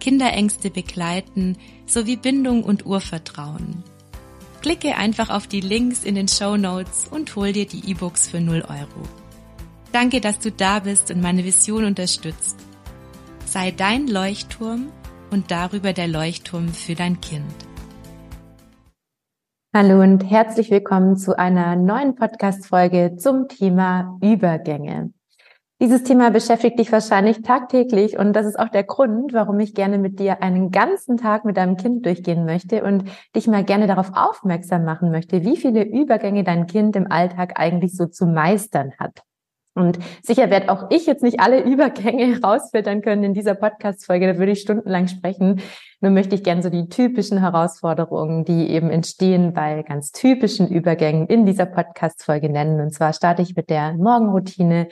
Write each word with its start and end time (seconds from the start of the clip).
Kinderängste 0.00 0.70
begleiten 0.70 1.56
sowie 1.86 2.16
Bindung 2.16 2.64
und 2.64 2.84
Urvertrauen. 2.84 3.84
Klicke 4.62 4.96
einfach 4.96 5.30
auf 5.30 5.46
die 5.46 5.60
Links 5.60 6.02
in 6.02 6.16
den 6.16 6.26
Show 6.26 6.56
Notes 6.56 7.06
und 7.08 7.36
hol 7.36 7.52
dir 7.52 7.66
die 7.66 7.88
E-Books 7.90 8.28
für 8.28 8.40
0 8.40 8.62
Euro. 8.62 9.08
Danke, 9.92 10.20
dass 10.20 10.38
du 10.38 10.50
da 10.50 10.80
bist 10.80 11.10
und 11.10 11.20
meine 11.20 11.44
Vision 11.44 11.84
unterstützt. 11.84 12.56
Sei 13.46 13.70
dein 13.70 14.06
Leuchtturm 14.06 14.88
und 15.30 15.50
darüber 15.50 15.92
der 15.92 16.08
Leuchtturm 16.08 16.68
für 16.68 16.94
dein 16.94 17.20
Kind. 17.20 17.54
Hallo 19.72 20.02
und 20.02 20.28
herzlich 20.28 20.70
willkommen 20.70 21.16
zu 21.16 21.38
einer 21.38 21.76
neuen 21.76 22.16
Podcast-Folge 22.16 23.16
zum 23.16 23.46
Thema 23.46 24.18
Übergänge. 24.20 25.12
Dieses 25.82 26.02
Thema 26.02 26.30
beschäftigt 26.30 26.78
dich 26.78 26.92
wahrscheinlich 26.92 27.40
tagtäglich 27.40 28.18
und 28.18 28.34
das 28.34 28.44
ist 28.44 28.58
auch 28.58 28.68
der 28.68 28.84
Grund, 28.84 29.32
warum 29.32 29.58
ich 29.60 29.74
gerne 29.74 29.96
mit 29.96 30.18
dir 30.18 30.42
einen 30.42 30.70
ganzen 30.70 31.16
Tag 31.16 31.46
mit 31.46 31.56
deinem 31.56 31.78
Kind 31.78 32.04
durchgehen 32.04 32.44
möchte 32.44 32.84
und 32.84 33.04
dich 33.34 33.46
mal 33.46 33.64
gerne 33.64 33.86
darauf 33.86 34.12
aufmerksam 34.14 34.84
machen 34.84 35.10
möchte, 35.10 35.42
wie 35.42 35.56
viele 35.56 35.84
Übergänge 35.84 36.44
dein 36.44 36.66
Kind 36.66 36.96
im 36.96 37.10
Alltag 37.10 37.58
eigentlich 37.58 37.96
so 37.96 38.04
zu 38.04 38.26
meistern 38.26 38.92
hat. 38.98 39.22
Und 39.74 39.98
sicher 40.22 40.50
werde 40.50 40.70
auch 40.70 40.90
ich 40.90 41.06
jetzt 41.06 41.22
nicht 41.22 41.40
alle 41.40 41.62
Übergänge 41.62 42.38
rausfiltern 42.44 43.00
können 43.00 43.24
in 43.24 43.32
dieser 43.32 43.54
Podcast-Folge, 43.54 44.26
da 44.26 44.38
würde 44.38 44.52
ich 44.52 44.60
stundenlang 44.60 45.08
sprechen. 45.08 45.62
Nur 46.02 46.10
möchte 46.10 46.34
ich 46.34 46.44
gerne 46.44 46.62
so 46.62 46.68
die 46.68 46.90
typischen 46.90 47.38
Herausforderungen, 47.38 48.44
die 48.44 48.68
eben 48.68 48.90
entstehen 48.90 49.54
bei 49.54 49.82
ganz 49.82 50.12
typischen 50.12 50.68
Übergängen 50.68 51.26
in 51.28 51.46
dieser 51.46 51.64
Podcast-Folge 51.64 52.50
nennen. 52.50 52.82
Und 52.82 52.92
zwar 52.92 53.14
starte 53.14 53.40
ich 53.40 53.56
mit 53.56 53.70
der 53.70 53.94
Morgenroutine, 53.94 54.88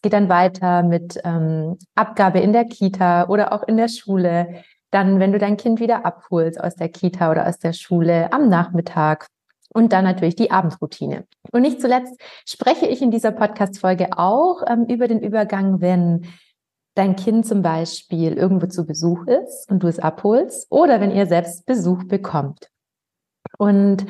es 0.00 0.02
geht 0.02 0.14
dann 0.14 0.30
weiter 0.30 0.82
mit 0.82 1.20
ähm, 1.24 1.76
Abgabe 1.94 2.40
in 2.40 2.54
der 2.54 2.64
Kita 2.64 3.28
oder 3.28 3.52
auch 3.52 3.64
in 3.64 3.76
der 3.76 3.88
Schule. 3.88 4.62
Dann, 4.90 5.20
wenn 5.20 5.30
du 5.30 5.38
dein 5.38 5.58
Kind 5.58 5.78
wieder 5.78 6.06
abholst 6.06 6.58
aus 6.58 6.74
der 6.74 6.88
Kita 6.88 7.30
oder 7.30 7.46
aus 7.46 7.58
der 7.58 7.74
Schule 7.74 8.32
am 8.32 8.48
Nachmittag. 8.48 9.26
Und 9.74 9.92
dann 9.92 10.04
natürlich 10.04 10.36
die 10.36 10.50
Abendroutine. 10.50 11.26
Und 11.52 11.60
nicht 11.60 11.82
zuletzt 11.82 12.18
spreche 12.48 12.86
ich 12.86 13.02
in 13.02 13.10
dieser 13.10 13.30
Podcast-Folge 13.30 14.08
auch 14.16 14.62
ähm, 14.66 14.86
über 14.86 15.06
den 15.06 15.20
Übergang, 15.20 15.82
wenn 15.82 16.26
dein 16.94 17.14
Kind 17.14 17.44
zum 17.44 17.60
Beispiel 17.60 18.32
irgendwo 18.32 18.68
zu 18.68 18.86
Besuch 18.86 19.26
ist 19.26 19.70
und 19.70 19.82
du 19.82 19.86
es 19.86 19.98
abholst 19.98 20.66
oder 20.70 21.02
wenn 21.02 21.14
ihr 21.14 21.26
selbst 21.26 21.66
Besuch 21.66 22.04
bekommt. 22.04 22.70
Und 23.58 24.06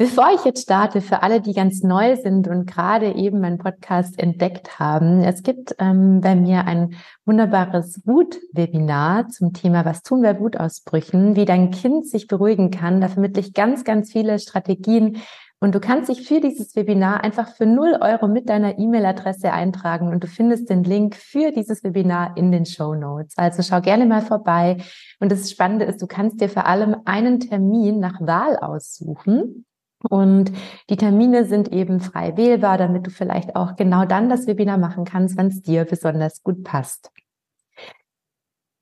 Bevor 0.00 0.30
ich 0.34 0.46
jetzt 0.46 0.62
starte, 0.62 1.02
für 1.02 1.22
alle, 1.22 1.42
die 1.42 1.52
ganz 1.52 1.82
neu 1.82 2.16
sind 2.16 2.48
und 2.48 2.64
gerade 2.64 3.14
eben 3.16 3.38
meinen 3.38 3.58
Podcast 3.58 4.18
entdeckt 4.18 4.78
haben, 4.78 5.20
es 5.20 5.42
gibt 5.42 5.74
ähm, 5.78 6.22
bei 6.22 6.34
mir 6.34 6.64
ein 6.64 6.94
wunderbares 7.26 8.00
Wut-Webinar 8.06 9.28
zum 9.28 9.52
Thema 9.52 9.84
Was 9.84 10.02
tun 10.02 10.22
bei 10.22 10.40
Wutausbrüchen, 10.40 11.36
wie 11.36 11.44
dein 11.44 11.70
Kind 11.70 12.08
sich 12.08 12.28
beruhigen 12.28 12.70
kann. 12.70 13.02
Da 13.02 13.08
vermittle 13.08 13.42
ich 13.42 13.52
ganz, 13.52 13.84
ganz 13.84 14.10
viele 14.10 14.38
Strategien. 14.38 15.18
Und 15.58 15.74
du 15.74 15.80
kannst 15.80 16.08
dich 16.08 16.26
für 16.26 16.40
dieses 16.40 16.74
Webinar 16.76 17.22
einfach 17.22 17.54
für 17.54 17.66
0 17.66 17.98
Euro 18.00 18.26
mit 18.26 18.48
deiner 18.48 18.78
E-Mail-Adresse 18.78 19.52
eintragen 19.52 20.08
und 20.08 20.24
du 20.24 20.28
findest 20.28 20.70
den 20.70 20.82
Link 20.82 21.14
für 21.14 21.52
dieses 21.52 21.84
Webinar 21.84 22.38
in 22.38 22.50
den 22.50 22.64
Show 22.64 22.94
Notes. 22.94 23.36
Also 23.36 23.62
schau 23.62 23.82
gerne 23.82 24.06
mal 24.06 24.22
vorbei. 24.22 24.78
Und 25.18 25.30
das 25.30 25.50
Spannende 25.50 25.84
ist, 25.84 26.00
du 26.00 26.06
kannst 26.06 26.40
dir 26.40 26.48
vor 26.48 26.64
allem 26.64 26.96
einen 27.04 27.38
Termin 27.38 28.00
nach 28.00 28.18
Wahl 28.22 28.56
aussuchen. 28.56 29.66
Und 30.08 30.52
die 30.88 30.96
Termine 30.96 31.44
sind 31.44 31.72
eben 31.72 32.00
frei 32.00 32.36
wählbar, 32.36 32.78
damit 32.78 33.06
du 33.06 33.10
vielleicht 33.10 33.54
auch 33.54 33.76
genau 33.76 34.04
dann 34.06 34.28
das 34.28 34.46
Webinar 34.46 34.78
machen 34.78 35.04
kannst, 35.04 35.36
wenn 35.36 35.48
es 35.48 35.62
dir 35.62 35.84
besonders 35.84 36.42
gut 36.42 36.64
passt. 36.64 37.10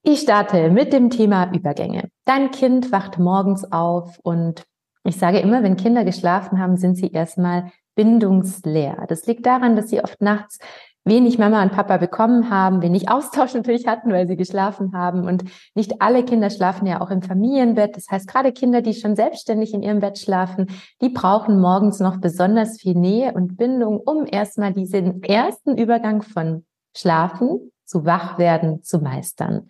Ich 0.02 0.20
starte 0.20 0.70
mit 0.70 0.92
dem 0.92 1.10
Thema 1.10 1.52
Übergänge. 1.52 2.08
Dein 2.24 2.50
Kind 2.50 2.92
wacht 2.92 3.18
morgens 3.18 3.70
auf 3.72 4.18
und 4.22 4.64
ich 5.04 5.16
sage 5.16 5.40
immer, 5.40 5.62
wenn 5.62 5.76
Kinder 5.76 6.04
geschlafen 6.04 6.60
haben, 6.60 6.76
sind 6.76 6.96
sie 6.96 7.10
erstmal 7.10 7.72
bindungsleer. 7.94 9.06
Das 9.08 9.26
liegt 9.26 9.44
daran, 9.44 9.74
dass 9.74 9.90
sie 9.90 10.02
oft 10.02 10.20
nachts 10.20 10.58
wenig 11.08 11.38
Mama 11.38 11.62
und 11.62 11.72
Papa 11.72 11.96
bekommen 11.96 12.50
haben, 12.50 12.82
wenig 12.82 13.10
Austausch 13.10 13.54
natürlich 13.54 13.86
hatten, 13.86 14.12
weil 14.12 14.28
sie 14.28 14.36
geschlafen 14.36 14.92
haben. 14.92 15.24
Und 15.24 15.44
nicht 15.74 16.00
alle 16.00 16.24
Kinder 16.24 16.50
schlafen 16.50 16.86
ja 16.86 17.00
auch 17.00 17.10
im 17.10 17.22
Familienbett. 17.22 17.96
Das 17.96 18.08
heißt, 18.10 18.28
gerade 18.28 18.52
Kinder, 18.52 18.82
die 18.82 18.94
schon 18.94 19.16
selbstständig 19.16 19.74
in 19.74 19.82
ihrem 19.82 20.00
Bett 20.00 20.18
schlafen, 20.18 20.66
die 21.00 21.08
brauchen 21.08 21.60
morgens 21.60 22.00
noch 22.00 22.18
besonders 22.18 22.80
viel 22.80 22.94
Nähe 22.94 23.32
und 23.32 23.56
Bindung, 23.56 23.98
um 23.98 24.26
erstmal 24.26 24.72
diesen 24.72 25.22
ersten 25.22 25.76
Übergang 25.76 26.22
von 26.22 26.64
Schlafen 26.96 27.72
zu 27.84 28.04
Wachwerden 28.04 28.82
zu 28.82 28.98
meistern. 28.98 29.68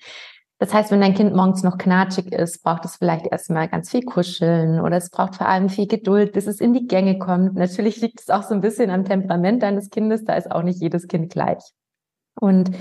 Das 0.58 0.74
heißt, 0.74 0.90
wenn 0.90 1.00
dein 1.00 1.14
Kind 1.14 1.36
morgens 1.36 1.62
noch 1.62 1.78
knatschig 1.78 2.32
ist, 2.32 2.64
braucht 2.64 2.84
es 2.84 2.96
vielleicht 2.96 3.26
erstmal 3.26 3.68
ganz 3.68 3.90
viel 3.90 4.02
Kuscheln 4.02 4.80
oder 4.80 4.96
es 4.96 5.10
braucht 5.10 5.36
vor 5.36 5.48
allem 5.48 5.68
viel 5.68 5.86
Geduld, 5.86 6.32
bis 6.32 6.48
es 6.48 6.60
in 6.60 6.72
die 6.72 6.88
Gänge 6.88 7.18
kommt. 7.18 7.54
Natürlich 7.54 8.00
liegt 8.00 8.20
es 8.20 8.28
auch 8.28 8.42
so 8.42 8.54
ein 8.54 8.60
bisschen 8.60 8.90
am 8.90 9.04
Temperament 9.04 9.62
deines 9.62 9.90
Kindes, 9.90 10.24
da 10.24 10.34
ist 10.34 10.50
auch 10.50 10.64
nicht 10.64 10.80
jedes 10.80 11.06
Kind 11.06 11.30
gleich. 11.30 11.62
Und 12.40 12.72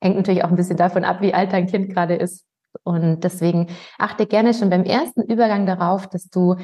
hängt 0.00 0.16
natürlich 0.16 0.44
auch 0.44 0.48
ein 0.50 0.56
bisschen 0.56 0.78
davon 0.78 1.04
ab, 1.04 1.20
wie 1.20 1.34
alt 1.34 1.52
dein 1.52 1.66
Kind 1.66 1.90
gerade 1.90 2.14
ist. 2.14 2.46
Und 2.84 3.20
deswegen 3.20 3.68
achte 3.98 4.26
gerne 4.26 4.54
schon 4.54 4.70
beim 4.70 4.84
ersten 4.84 5.22
Übergang 5.22 5.66
darauf, 5.66 6.06
dass 6.06 6.28
du 6.28 6.56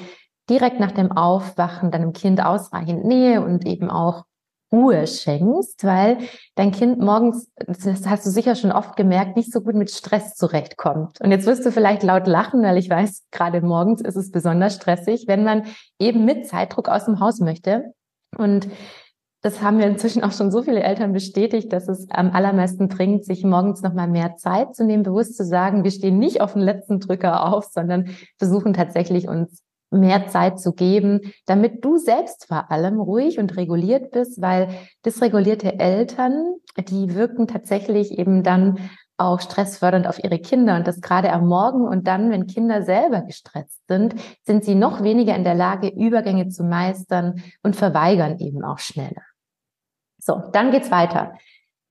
direkt 0.49 0.81
nach 0.81 0.93
dem 0.93 1.13
Aufwachen 1.13 1.91
deinem 1.91 2.13
Kind 2.13 2.43
ausreichend 2.43 3.05
Nähe 3.05 3.43
und 3.43 3.67
eben 3.67 3.91
auch 3.91 4.25
Ruhe 4.73 5.07
schenkst, 5.07 5.85
weil 5.85 6.19
dein 6.55 6.73
Kind 6.73 6.99
morgens, 6.99 7.51
das 7.67 8.07
hast 8.07 8.27
du 8.27 8.31
sicher 8.31 8.57
schon 8.57 8.73
oft 8.73 8.97
gemerkt, 8.97 9.37
nicht 9.37 9.53
so 9.53 9.61
gut 9.61 9.75
mit 9.75 9.91
Stress 9.91 10.35
zurechtkommt. 10.35 11.21
Und 11.21 11.31
jetzt 11.31 11.47
wirst 11.47 11.65
du 11.67 11.71
vielleicht 11.71 12.03
laut 12.03 12.27
lachen, 12.27 12.63
weil 12.63 12.79
ich 12.79 12.89
weiß, 12.89 13.27
gerade 13.31 13.61
morgens 13.61 14.01
ist 14.01 14.17
es 14.17 14.31
besonders 14.31 14.75
stressig, 14.75 15.25
wenn 15.29 15.45
man 15.45 15.65
eben 15.99 16.25
mit 16.25 16.47
Zeitdruck 16.47 16.89
aus 16.89 17.05
dem 17.05 17.21
Haus 17.21 17.41
möchte. 17.41 17.93
Und 18.37 18.69
das 19.43 19.61
haben 19.61 19.79
wir 19.79 19.87
inzwischen 19.87 20.23
auch 20.23 20.33
schon 20.33 20.53
so 20.53 20.63
viele 20.63 20.83
Eltern 20.83 21.13
bestätigt, 21.13 21.73
dass 21.73 21.89
es 21.89 22.09
am 22.11 22.31
allermeisten 22.31 22.89
bringt, 22.89 23.25
sich 23.25 23.45
morgens 23.45 23.83
nochmal 23.83 24.07
mehr 24.07 24.37
Zeit 24.37 24.75
zu 24.77 24.85
nehmen, 24.85 25.03
bewusst 25.03 25.37
zu 25.37 25.45
sagen, 25.45 25.83
wir 25.83 25.91
stehen 25.91 26.19
nicht 26.19 26.41
auf 26.41 26.53
den 26.53 26.63
letzten 26.63 27.01
Drücker 27.01 27.53
auf, 27.53 27.65
sondern 27.65 28.11
versuchen 28.39 28.73
tatsächlich 28.73 29.29
uns 29.29 29.63
mehr 29.93 30.27
Zeit 30.29 30.59
zu 30.59 30.73
geben, 30.73 31.21
damit 31.47 31.85
du 31.85 31.99
selbst 31.99 32.47
vor 32.47 32.71
allem 32.71 33.01
ruhig 33.01 33.39
und 33.39 33.57
reguliert 33.57 34.11
bist, 34.11 34.41
weil 34.41 34.69
dysregulierte 35.05 35.79
Eltern, 35.79 36.55
die 36.77 37.15
wirken 37.15 37.47
tatsächlich 37.47 38.19
eben 38.19 38.43
dann 38.43 38.79
auch 39.19 39.41
stressfördernd 39.41 40.07
auf 40.07 40.23
ihre 40.23 40.39
Kinder 40.39 40.77
und 40.77 40.87
das 40.87 41.01
gerade 41.01 41.33
am 41.33 41.47
Morgen 41.47 41.87
und 41.87 42.09
dann, 42.09 42.31
wenn 42.31 42.47
Kinder 42.47 42.83
selber 42.83 43.21
gestresst 43.21 43.87
sind, 43.87 44.15
sind 44.43 44.65
sie 44.65 44.75
noch 44.75 45.03
weniger 45.03 45.37
in 45.37 45.45
der 45.45 45.55
Lage, 45.55 45.89
Übergänge 45.89 46.49
zu 46.49 46.65
meistern 46.65 47.43
und 47.63 47.77
verweigern 47.77 48.39
eben 48.39 48.65
auch 48.65 48.79
schneller. 48.79 49.23
So, 50.19 50.43
dann 50.53 50.71
geht's 50.71 50.91
weiter. 50.91 51.35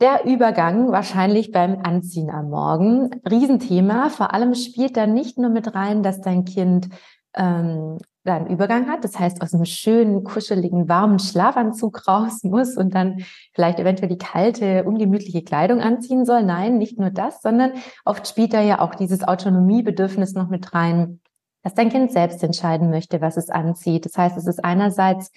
Der 0.01 0.25
Übergang 0.25 0.91
wahrscheinlich 0.91 1.51
beim 1.51 1.79
Anziehen 1.83 2.31
am 2.31 2.49
Morgen. 2.49 3.21
Riesenthema. 3.29 4.09
Vor 4.09 4.33
allem 4.33 4.55
spielt 4.55 4.97
da 4.97 5.05
nicht 5.05 5.37
nur 5.37 5.51
mit 5.51 5.75
rein, 5.75 6.01
dass 6.01 6.21
dein 6.21 6.43
Kind 6.43 6.89
ähm, 7.35 7.97
da 8.23 8.35
einen 8.35 8.47
Übergang 8.47 8.87
hat, 8.87 9.03
das 9.03 9.17
heißt 9.17 9.41
aus 9.41 9.53
einem 9.53 9.65
schönen, 9.65 10.23
kuscheligen, 10.23 10.87
warmen 10.87 11.19
Schlafanzug 11.19 12.07
raus 12.07 12.43
muss 12.43 12.77
und 12.77 12.93
dann 12.93 13.23
vielleicht 13.53 13.79
eventuell 13.79 14.09
die 14.09 14.17
kalte, 14.17 14.83
ungemütliche 14.83 15.43
Kleidung 15.43 15.81
anziehen 15.81 16.25
soll. 16.25 16.43
Nein, 16.43 16.77
nicht 16.77 16.99
nur 16.99 17.09
das, 17.09 17.41
sondern 17.41 17.73
oft 18.05 18.27
spielt 18.27 18.53
da 18.53 18.61
ja 18.61 18.79
auch 18.79 18.95
dieses 18.95 19.27
Autonomiebedürfnis 19.27 20.33
noch 20.33 20.49
mit 20.49 20.73
rein. 20.73 21.19
dass 21.63 21.75
dein 21.75 21.89
Kind 21.89 22.11
selbst 22.11 22.43
entscheiden 22.43 22.89
möchte, 22.89 23.21
was 23.21 23.37
es 23.37 23.49
anzieht. 23.51 24.05
Das 24.05 24.17
heißt, 24.17 24.35
es 24.37 24.47
ist 24.47 24.63
einerseits 24.63 25.31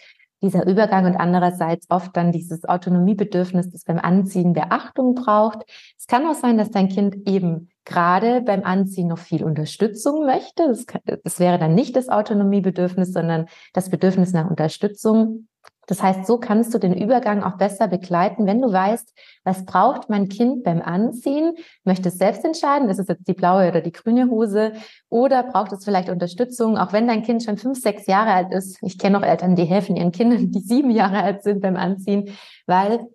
dieser 0.45 0.67
Übergang 0.67 1.07
und 1.07 1.17
andererseits 1.17 1.87
oft 1.91 2.17
dann 2.17 2.31
dieses 2.31 2.65
Autonomiebedürfnis, 2.65 3.71
das 3.71 3.85
beim 3.85 3.99
Anziehen 3.99 4.53
Beachtung 4.53 5.15
braucht. 5.15 5.65
Es 5.99 6.07
kann 6.07 6.27
auch 6.27 6.35
sein, 6.35 6.59
dass 6.59 6.71
dein 6.71 6.89
Kind 6.89 7.27
eben 7.27 7.71
gerade 7.85 8.43
beim 8.43 8.63
Anziehen 8.63 9.09
noch 9.09 9.19
viel 9.19 9.43
Unterstützung 9.43 10.27
möchte. 10.27 10.69
Das, 10.69 10.87
kann, 10.87 11.01
das 11.25 11.41
wäre 11.41 11.59
dann 11.59 11.75
nicht 11.75 11.97
das 11.97 12.09
Autonomiebedürfnis, 12.09 13.13
sondern 13.13 13.47
das 13.73 13.91
Bedürfnis 13.91 14.33
nach 14.33 14.49
Unterstützung. 14.49 15.49
Das 15.87 16.03
heißt, 16.03 16.27
so 16.27 16.39
kannst 16.39 16.73
du 16.75 16.79
den 16.79 16.95
Übergang 16.95 17.43
auch 17.43 17.57
besser 17.57 17.89
begleiten, 17.89 18.47
wenn 18.47 18.61
du 18.61 18.73
weißt, 18.73 19.13
was 19.45 19.65
braucht 19.65 20.09
mein 20.09 20.29
Kind 20.29 20.65
beim 20.65 20.81
Anziehen? 20.81 21.55
Möchte 21.85 22.09
es 22.09 22.19
selbst 22.19 22.45
entscheiden, 22.45 22.89
ist 22.89 22.99
es 22.99 23.09
jetzt 23.09 23.29
die 23.29 23.35
blaue 23.35 23.69
oder 23.69 23.81
die 23.81 23.93
grüne 23.93 24.31
Hose? 24.31 24.73
Oder 25.09 25.43
braucht 25.43 25.73
es 25.73 25.85
vielleicht 25.85 26.09
Unterstützung, 26.09 26.79
auch 26.79 26.93
wenn 26.93 27.07
dein 27.07 27.23
Kind 27.23 27.43
schon 27.43 27.59
fünf, 27.59 27.81
sechs 27.81 28.07
Jahre 28.07 28.33
alt 28.33 28.53
ist? 28.53 28.79
Ich 28.83 28.99
kenne 28.99 29.19
noch 29.19 29.27
Eltern, 29.27 29.57
die 29.57 29.65
helfen 29.65 29.97
ihren 29.97 30.13
Kindern, 30.13 30.51
die 30.51 30.61
sieben 30.61 30.91
Jahre 30.91 31.23
alt 31.23 31.43
sind 31.43 31.61
beim 31.61 31.77
Anziehen, 31.77 32.31
weil 32.67 33.07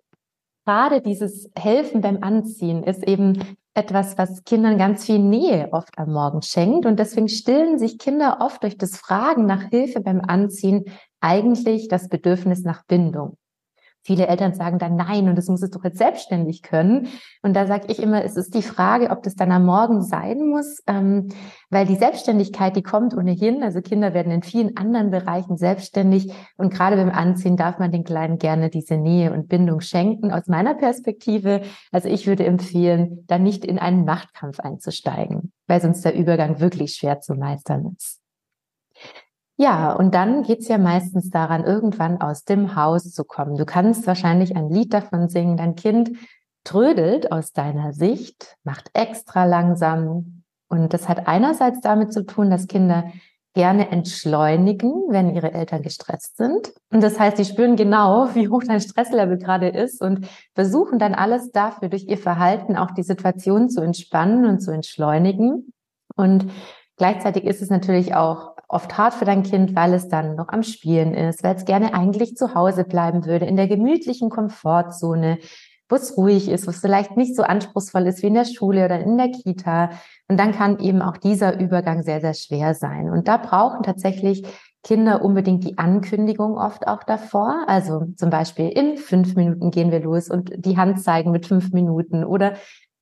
gerade 0.64 1.00
dieses 1.00 1.50
Helfen 1.58 2.00
beim 2.00 2.22
Anziehen 2.22 2.84
ist 2.84 3.06
eben 3.06 3.40
etwas, 3.74 4.18
was 4.18 4.44
Kindern 4.44 4.78
ganz 4.78 5.04
viel 5.06 5.18
Nähe 5.18 5.68
oft 5.72 5.98
am 5.98 6.12
Morgen 6.12 6.42
schenkt. 6.42 6.86
Und 6.86 6.98
deswegen 6.98 7.28
stillen 7.28 7.78
sich 7.78 7.98
Kinder 7.98 8.38
oft 8.40 8.62
durch 8.62 8.76
das 8.76 8.96
Fragen 8.96 9.46
nach 9.46 9.62
Hilfe 9.70 10.00
beim 10.00 10.20
Anziehen 10.20 10.84
eigentlich 11.20 11.88
das 11.88 12.08
Bedürfnis 12.08 12.62
nach 12.62 12.84
Bindung. 12.86 13.36
Viele 14.02 14.28
Eltern 14.28 14.54
sagen 14.54 14.78
dann 14.78 14.96
nein 14.96 15.28
und 15.28 15.36
das 15.36 15.48
muss 15.48 15.62
es 15.62 15.70
doch 15.70 15.84
jetzt 15.84 15.98
selbstständig 15.98 16.62
können. 16.62 17.08
Und 17.42 17.54
da 17.54 17.66
sage 17.66 17.84
ich 17.88 18.02
immer, 18.02 18.24
es 18.24 18.34
ist 18.34 18.54
die 18.54 18.62
Frage, 18.62 19.10
ob 19.10 19.22
das 19.22 19.34
dann 19.34 19.52
am 19.52 19.66
Morgen 19.66 20.02
sein 20.02 20.46
muss, 20.46 20.82
ähm, 20.86 21.28
weil 21.68 21.84
die 21.84 21.96
Selbstständigkeit, 21.96 22.76
die 22.76 22.82
kommt 22.82 23.14
ohnehin. 23.14 23.62
Also 23.62 23.82
Kinder 23.82 24.14
werden 24.14 24.32
in 24.32 24.42
vielen 24.42 24.78
anderen 24.78 25.10
Bereichen 25.10 25.58
selbstständig 25.58 26.32
und 26.56 26.72
gerade 26.72 26.96
beim 26.96 27.10
Anziehen 27.10 27.58
darf 27.58 27.78
man 27.78 27.92
den 27.92 28.04
Kleinen 28.04 28.38
gerne 28.38 28.70
diese 28.70 28.96
Nähe 28.96 29.34
und 29.34 29.48
Bindung 29.48 29.80
schenken. 29.80 30.32
Aus 30.32 30.46
meiner 30.46 30.74
Perspektive, 30.74 31.60
also 31.92 32.08
ich 32.08 32.26
würde 32.26 32.46
empfehlen, 32.46 33.24
da 33.26 33.38
nicht 33.38 33.66
in 33.66 33.78
einen 33.78 34.06
Machtkampf 34.06 34.60
einzusteigen, 34.60 35.52
weil 35.66 35.82
sonst 35.82 36.02
der 36.06 36.14
Übergang 36.14 36.58
wirklich 36.58 36.94
schwer 36.94 37.20
zu 37.20 37.34
meistern 37.34 37.94
ist. 37.98 38.19
Ja, 39.60 39.92
und 39.92 40.14
dann 40.14 40.42
geht's 40.42 40.68
ja 40.68 40.78
meistens 40.78 41.28
daran, 41.28 41.64
irgendwann 41.64 42.22
aus 42.22 42.44
dem 42.44 42.76
Haus 42.76 43.12
zu 43.12 43.24
kommen. 43.24 43.58
Du 43.58 43.66
kannst 43.66 44.06
wahrscheinlich 44.06 44.56
ein 44.56 44.70
Lied 44.70 44.94
davon 44.94 45.28
singen, 45.28 45.58
dein 45.58 45.74
Kind 45.74 46.12
trödelt 46.64 47.30
aus 47.30 47.52
deiner 47.52 47.92
Sicht, 47.92 48.56
macht 48.64 48.88
extra 48.94 49.44
langsam. 49.44 50.44
Und 50.70 50.94
das 50.94 51.10
hat 51.10 51.28
einerseits 51.28 51.82
damit 51.82 52.10
zu 52.10 52.24
tun, 52.24 52.48
dass 52.48 52.68
Kinder 52.68 53.12
gerne 53.52 53.90
entschleunigen, 53.90 54.92
wenn 55.10 55.34
ihre 55.34 55.52
Eltern 55.52 55.82
gestresst 55.82 56.38
sind. 56.38 56.72
Und 56.90 57.02
das 57.02 57.20
heißt, 57.20 57.36
sie 57.36 57.44
spüren 57.44 57.76
genau, 57.76 58.30
wie 58.34 58.48
hoch 58.48 58.62
dein 58.66 58.80
Stresslevel 58.80 59.36
gerade 59.36 59.68
ist 59.68 60.00
und 60.00 60.26
versuchen 60.54 60.98
dann 60.98 61.14
alles 61.14 61.52
dafür, 61.52 61.90
durch 61.90 62.06
ihr 62.06 62.16
Verhalten 62.16 62.76
auch 62.76 62.92
die 62.92 63.02
Situation 63.02 63.68
zu 63.68 63.82
entspannen 63.82 64.46
und 64.46 64.60
zu 64.60 64.70
entschleunigen. 64.70 65.74
Und 66.16 66.50
gleichzeitig 67.00 67.44
ist 67.44 67.62
es 67.62 67.70
natürlich 67.70 68.14
auch 68.14 68.52
oft 68.68 68.98
hart 68.98 69.14
für 69.14 69.24
dein 69.24 69.42
Kind, 69.42 69.74
weil 69.74 69.94
es 69.94 70.08
dann 70.08 70.36
noch 70.36 70.48
am 70.48 70.62
Spielen 70.62 71.14
ist, 71.14 71.42
weil 71.42 71.56
es 71.56 71.64
gerne 71.64 71.94
eigentlich 71.94 72.36
zu 72.36 72.54
Hause 72.54 72.84
bleiben 72.84 73.24
würde, 73.24 73.46
in 73.46 73.56
der 73.56 73.68
gemütlichen 73.68 74.28
Komfortzone, 74.28 75.38
wo 75.88 75.96
es 75.96 76.14
ruhig 76.18 76.50
ist, 76.50 76.66
wo 76.66 76.70
es 76.70 76.80
vielleicht 76.80 77.16
nicht 77.16 77.34
so 77.34 77.42
anspruchsvoll 77.42 78.06
ist 78.06 78.22
wie 78.22 78.26
in 78.26 78.34
der 78.34 78.44
Schule 78.44 78.84
oder 78.84 79.00
in 79.00 79.16
der 79.16 79.30
Kita. 79.30 79.88
Und 80.28 80.38
dann 80.38 80.52
kann 80.52 80.78
eben 80.78 81.00
auch 81.00 81.16
dieser 81.16 81.58
Übergang 81.58 82.02
sehr, 82.02 82.20
sehr 82.20 82.34
schwer 82.34 82.74
sein. 82.74 83.08
Und 83.08 83.28
da 83.28 83.38
brauchen 83.38 83.82
tatsächlich 83.82 84.44
Kinder 84.84 85.24
unbedingt 85.24 85.64
die 85.64 85.78
Ankündigung 85.78 86.58
oft 86.58 86.86
auch 86.86 87.02
davor. 87.02 87.64
Also 87.66 88.08
zum 88.18 88.28
Beispiel 88.28 88.68
in 88.68 88.98
fünf 88.98 89.36
Minuten 89.36 89.70
gehen 89.70 89.90
wir 89.90 90.00
los 90.00 90.28
und 90.28 90.52
die 90.54 90.76
Hand 90.76 91.00
zeigen 91.00 91.30
mit 91.30 91.46
fünf 91.46 91.72
Minuten 91.72 92.24
oder 92.24 92.52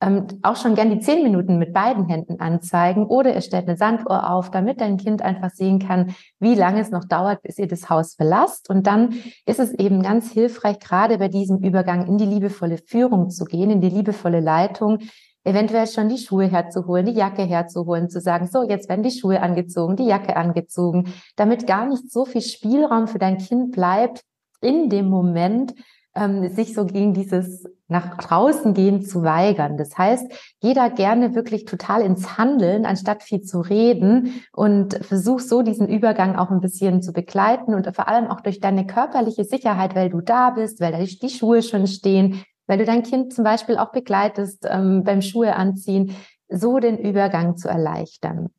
ähm, 0.01 0.27
auch 0.43 0.55
schon 0.55 0.75
gern 0.75 0.89
die 0.89 0.99
zehn 0.99 1.23
Minuten 1.23 1.57
mit 1.57 1.73
beiden 1.73 2.07
Händen 2.07 2.39
anzeigen 2.39 3.05
oder 3.05 3.33
er 3.33 3.41
stellt 3.41 3.67
eine 3.67 3.77
Sanduhr 3.77 4.29
auf, 4.29 4.49
damit 4.49 4.79
dein 4.79 4.97
Kind 4.97 5.21
einfach 5.21 5.49
sehen 5.49 5.79
kann, 5.79 6.15
wie 6.39 6.55
lange 6.55 6.79
es 6.79 6.89
noch 6.89 7.05
dauert, 7.05 7.41
bis 7.41 7.57
ihr 7.57 7.67
das 7.67 7.89
Haus 7.89 8.15
verlasst. 8.15 8.69
Und 8.69 8.87
dann 8.87 9.15
ist 9.45 9.59
es 9.59 9.73
eben 9.73 10.01
ganz 10.01 10.31
hilfreich, 10.31 10.79
gerade 10.79 11.17
bei 11.17 11.27
diesem 11.27 11.57
Übergang 11.57 12.07
in 12.07 12.17
die 12.17 12.25
liebevolle 12.25 12.77
Führung 12.77 13.29
zu 13.29 13.43
gehen, 13.43 13.69
in 13.69 13.81
die 13.81 13.89
liebevolle 13.89 14.39
Leitung, 14.39 14.99
eventuell 15.43 15.87
schon 15.87 16.09
die 16.09 16.17
Schuhe 16.17 16.45
herzuholen, 16.45 17.05
die 17.05 17.13
Jacke 17.13 17.43
herzuholen, 17.43 18.09
zu 18.09 18.21
sagen, 18.21 18.47
so, 18.47 18.63
jetzt 18.63 18.87
werden 18.89 19.03
die 19.03 19.11
Schuhe 19.11 19.41
angezogen, 19.41 19.95
die 19.95 20.05
Jacke 20.05 20.35
angezogen, 20.35 21.13
damit 21.35 21.67
gar 21.67 21.87
nicht 21.87 22.11
so 22.11 22.25
viel 22.25 22.41
Spielraum 22.41 23.07
für 23.07 23.19
dein 23.19 23.37
Kind 23.37 23.71
bleibt, 23.71 24.21
in 24.61 24.89
dem 24.89 25.09
Moment 25.09 25.73
ähm, 26.15 26.49
sich 26.49 26.73
so 26.73 26.85
gegen 26.85 27.13
dieses 27.13 27.65
nach 27.87 28.17
draußen 28.17 28.73
gehen 28.73 29.01
zu 29.01 29.23
weigern. 29.23 29.77
Das 29.77 29.97
heißt, 29.97 30.31
jeder 30.61 30.89
gerne 30.89 31.33
wirklich 31.33 31.65
total 31.65 32.01
ins 32.01 32.37
Handeln, 32.37 32.85
anstatt 32.85 33.23
viel 33.23 33.41
zu 33.41 33.61
reden 33.61 34.41
und 34.53 34.93
versuch 35.03 35.39
so 35.39 35.61
diesen 35.63 35.87
Übergang 35.87 36.35
auch 36.35 36.51
ein 36.51 36.61
bisschen 36.61 37.01
zu 37.01 37.13
begleiten 37.13 37.73
und 37.73 37.93
vor 37.95 38.07
allem 38.07 38.27
auch 38.27 38.41
durch 38.41 38.59
deine 38.59 38.85
körperliche 38.85 39.43
Sicherheit, 39.43 39.95
weil 39.95 40.09
du 40.09 40.21
da 40.21 40.51
bist, 40.51 40.79
weil 40.79 40.91
da 40.91 40.99
die 40.99 41.29
Schuhe 41.29 41.61
schon 41.63 41.87
stehen, 41.87 42.43
weil 42.67 42.77
du 42.77 42.85
dein 42.85 43.03
Kind 43.03 43.33
zum 43.33 43.43
Beispiel 43.43 43.77
auch 43.77 43.91
begleitest 43.91 44.67
ähm, 44.69 45.03
beim 45.03 45.23
Schuhe 45.23 45.55
anziehen, 45.55 46.15
so 46.47 46.79
den 46.79 46.97
Übergang 46.97 47.57
zu 47.57 47.67
erleichtern. 47.67 48.49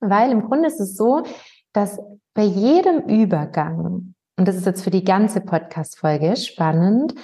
Weil 0.00 0.30
im 0.30 0.42
Grunde 0.42 0.68
ist 0.68 0.80
es 0.80 0.96
so, 0.96 1.22
dass 1.72 1.98
bei 2.34 2.44
jedem 2.44 3.00
Übergang 3.08 4.13
und 4.36 4.48
das 4.48 4.56
ist 4.56 4.66
jetzt 4.66 4.82
für 4.82 4.90
die 4.90 5.04
ganze 5.04 5.40
Podcast-Folge 5.40 6.36
spannend, 6.36 7.14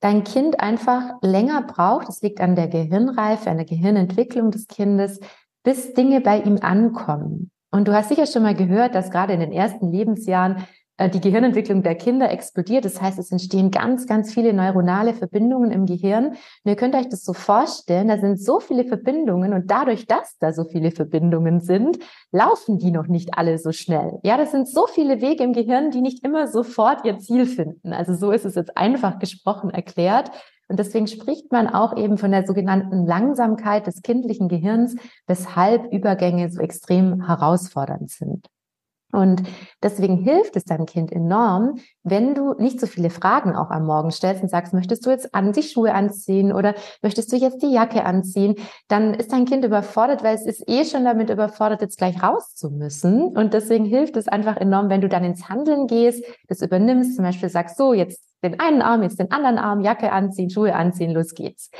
dein 0.00 0.24
Kind 0.24 0.60
einfach 0.60 1.14
länger 1.22 1.62
braucht, 1.62 2.08
das 2.08 2.22
liegt 2.22 2.40
an 2.40 2.56
der 2.56 2.68
Gehirnreife, 2.68 3.50
an 3.50 3.58
der 3.58 3.66
Gehirnentwicklung 3.66 4.50
des 4.50 4.66
Kindes, 4.66 5.20
bis 5.62 5.94
Dinge 5.94 6.20
bei 6.20 6.40
ihm 6.40 6.58
ankommen. 6.60 7.50
Und 7.70 7.88
du 7.88 7.94
hast 7.94 8.08
sicher 8.08 8.26
schon 8.26 8.42
mal 8.42 8.54
gehört, 8.54 8.94
dass 8.94 9.10
gerade 9.10 9.32
in 9.32 9.40
den 9.40 9.52
ersten 9.52 9.90
Lebensjahren 9.90 10.66
die 11.00 11.20
Gehirnentwicklung 11.20 11.82
der 11.82 11.94
Kinder 11.94 12.30
explodiert. 12.30 12.84
Das 12.84 13.00
heißt, 13.00 13.18
es 13.18 13.32
entstehen 13.32 13.70
ganz, 13.70 14.06
ganz 14.06 14.32
viele 14.32 14.52
neuronale 14.52 15.14
Verbindungen 15.14 15.70
im 15.70 15.86
Gehirn. 15.86 16.26
Und 16.28 16.38
ihr 16.64 16.76
könnt 16.76 16.94
euch 16.94 17.08
das 17.08 17.24
so 17.24 17.32
vorstellen, 17.32 18.08
da 18.08 18.18
sind 18.18 18.40
so 18.40 18.60
viele 18.60 18.84
Verbindungen 18.84 19.52
und 19.52 19.70
dadurch, 19.70 20.06
dass 20.06 20.36
da 20.38 20.52
so 20.52 20.64
viele 20.64 20.90
Verbindungen 20.90 21.60
sind, 21.60 21.98
laufen 22.30 22.78
die 22.78 22.90
noch 22.90 23.06
nicht 23.06 23.36
alle 23.36 23.58
so 23.58 23.72
schnell. 23.72 24.18
Ja, 24.22 24.36
das 24.36 24.50
sind 24.50 24.68
so 24.68 24.86
viele 24.86 25.20
Wege 25.20 25.42
im 25.42 25.52
Gehirn, 25.52 25.90
die 25.90 26.02
nicht 26.02 26.24
immer 26.24 26.46
sofort 26.46 27.04
ihr 27.04 27.18
Ziel 27.18 27.46
finden. 27.46 27.92
Also 27.92 28.14
so 28.14 28.30
ist 28.30 28.44
es 28.44 28.54
jetzt 28.54 28.76
einfach 28.76 29.18
gesprochen 29.18 29.70
erklärt. 29.70 30.30
Und 30.68 30.78
deswegen 30.78 31.06
spricht 31.06 31.52
man 31.52 31.68
auch 31.68 31.96
eben 31.96 32.16
von 32.16 32.30
der 32.30 32.46
sogenannten 32.46 33.06
Langsamkeit 33.06 33.86
des 33.86 34.02
kindlichen 34.02 34.48
Gehirns, 34.48 34.96
weshalb 35.26 35.92
Übergänge 35.92 36.50
so 36.50 36.60
extrem 36.60 37.26
herausfordernd 37.26 38.10
sind. 38.10 38.46
Und 39.12 39.42
deswegen 39.82 40.16
hilft 40.16 40.56
es 40.56 40.64
deinem 40.64 40.86
Kind 40.86 41.12
enorm, 41.12 41.78
wenn 42.02 42.34
du 42.34 42.54
nicht 42.54 42.80
so 42.80 42.86
viele 42.86 43.10
Fragen 43.10 43.54
auch 43.54 43.70
am 43.70 43.84
Morgen 43.84 44.10
stellst 44.10 44.42
und 44.42 44.48
sagst, 44.48 44.72
möchtest 44.72 45.04
du 45.04 45.10
jetzt 45.10 45.34
an 45.34 45.52
die 45.52 45.62
Schuhe 45.62 45.94
anziehen 45.94 46.52
oder 46.52 46.74
möchtest 47.02 47.30
du 47.30 47.36
jetzt 47.36 47.62
die 47.62 47.72
Jacke 47.72 48.04
anziehen? 48.04 48.56
Dann 48.88 49.12
ist 49.12 49.30
dein 49.30 49.44
Kind 49.44 49.66
überfordert, 49.66 50.24
weil 50.24 50.34
es 50.34 50.46
ist 50.46 50.66
eh 50.66 50.84
schon 50.86 51.04
damit 51.04 51.28
überfordert, 51.28 51.82
jetzt 51.82 51.98
gleich 51.98 52.22
raus 52.22 52.54
zu 52.54 52.70
müssen. 52.70 53.36
Und 53.36 53.52
deswegen 53.52 53.84
hilft 53.84 54.16
es 54.16 54.28
einfach 54.28 54.56
enorm, 54.56 54.88
wenn 54.88 55.02
du 55.02 55.08
dann 55.10 55.24
ins 55.24 55.48
Handeln 55.48 55.86
gehst, 55.86 56.24
das 56.48 56.62
übernimmst, 56.62 57.16
zum 57.16 57.24
Beispiel 57.24 57.50
sagst, 57.50 57.76
so, 57.76 57.92
jetzt 57.92 58.24
den 58.42 58.58
einen 58.60 58.80
Arm, 58.80 59.02
jetzt 59.02 59.18
den 59.18 59.30
anderen 59.30 59.58
Arm, 59.58 59.82
Jacke 59.82 60.10
anziehen, 60.10 60.50
Schuhe 60.50 60.74
anziehen, 60.74 61.12
los 61.12 61.34
geht's. 61.34 61.70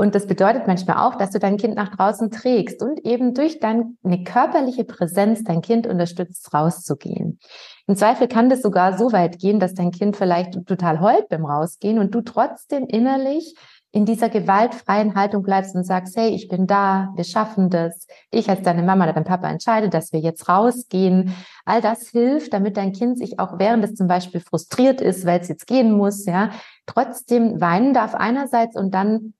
Und 0.00 0.14
das 0.14 0.26
bedeutet 0.26 0.66
manchmal 0.66 1.06
auch, 1.06 1.16
dass 1.16 1.30
du 1.30 1.38
dein 1.38 1.58
Kind 1.58 1.74
nach 1.74 1.94
draußen 1.94 2.30
trägst 2.30 2.82
und 2.82 3.04
eben 3.04 3.34
durch 3.34 3.60
deine 3.60 3.94
körperliche 4.24 4.84
Präsenz 4.84 5.44
dein 5.44 5.60
Kind 5.60 5.86
unterstützt, 5.86 6.54
rauszugehen. 6.54 7.38
Im 7.86 7.96
Zweifel 7.96 8.26
kann 8.26 8.48
das 8.48 8.62
sogar 8.62 8.96
so 8.96 9.12
weit 9.12 9.38
gehen, 9.38 9.60
dass 9.60 9.74
dein 9.74 9.90
Kind 9.90 10.16
vielleicht 10.16 10.54
total 10.64 11.02
heult 11.02 11.28
beim 11.28 11.44
Rausgehen 11.44 11.98
und 11.98 12.14
du 12.14 12.22
trotzdem 12.22 12.86
innerlich 12.86 13.54
in 13.92 14.06
dieser 14.06 14.30
gewaltfreien 14.30 15.16
Haltung 15.16 15.42
bleibst 15.42 15.74
und 15.74 15.84
sagst, 15.84 16.16
hey, 16.16 16.30
ich 16.30 16.48
bin 16.48 16.66
da, 16.66 17.12
wir 17.16 17.24
schaffen 17.24 17.68
das. 17.68 18.06
Ich 18.30 18.48
als 18.48 18.62
deine 18.62 18.82
Mama 18.82 19.04
oder 19.04 19.12
dein 19.12 19.24
Papa 19.24 19.50
entscheide, 19.50 19.90
dass 19.90 20.14
wir 20.14 20.20
jetzt 20.20 20.48
rausgehen. 20.48 21.34
All 21.66 21.82
das 21.82 22.08
hilft, 22.08 22.54
damit 22.54 22.78
dein 22.78 22.92
Kind 22.92 23.18
sich 23.18 23.38
auch 23.38 23.58
während 23.58 23.84
es 23.84 23.96
zum 23.96 24.06
Beispiel 24.06 24.40
frustriert 24.40 25.02
ist, 25.02 25.26
weil 25.26 25.40
es 25.40 25.48
jetzt 25.48 25.66
gehen 25.66 25.92
muss, 25.92 26.24
ja, 26.24 26.52
trotzdem 26.86 27.60
weinen 27.60 27.92
darf 27.92 28.14
einerseits 28.14 28.76
und 28.76 28.94
dann 28.94 29.34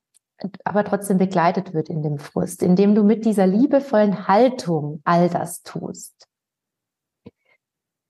aber 0.64 0.84
trotzdem 0.84 1.18
begleitet 1.18 1.74
wird 1.74 1.88
in 1.88 2.02
dem 2.02 2.18
Frust, 2.18 2.62
indem 2.62 2.94
du 2.94 3.02
mit 3.02 3.24
dieser 3.24 3.46
liebevollen 3.46 4.28
Haltung 4.28 5.00
all 5.04 5.28
das 5.28 5.62
tust. 5.62 6.26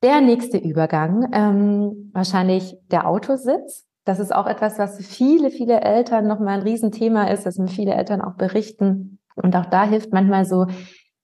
Der 0.02 0.20
nächste 0.20 0.56
Übergang, 0.56 1.28
ähm, 1.32 2.10
wahrscheinlich 2.14 2.76
der 2.90 3.06
Autositz. 3.06 3.86
Das 4.04 4.18
ist 4.18 4.34
auch 4.34 4.46
etwas, 4.46 4.78
was 4.78 4.98
viele, 5.04 5.50
viele 5.50 5.82
Eltern 5.82 6.26
nochmal 6.26 6.58
ein 6.58 6.62
Riesenthema 6.62 7.24
ist, 7.24 7.44
dass 7.44 7.58
mir 7.58 7.68
viele 7.68 7.94
Eltern 7.94 8.22
auch 8.22 8.34
berichten. 8.34 9.18
Und 9.34 9.54
auch 9.56 9.66
da 9.66 9.84
hilft 9.84 10.12
manchmal 10.12 10.46
so 10.46 10.66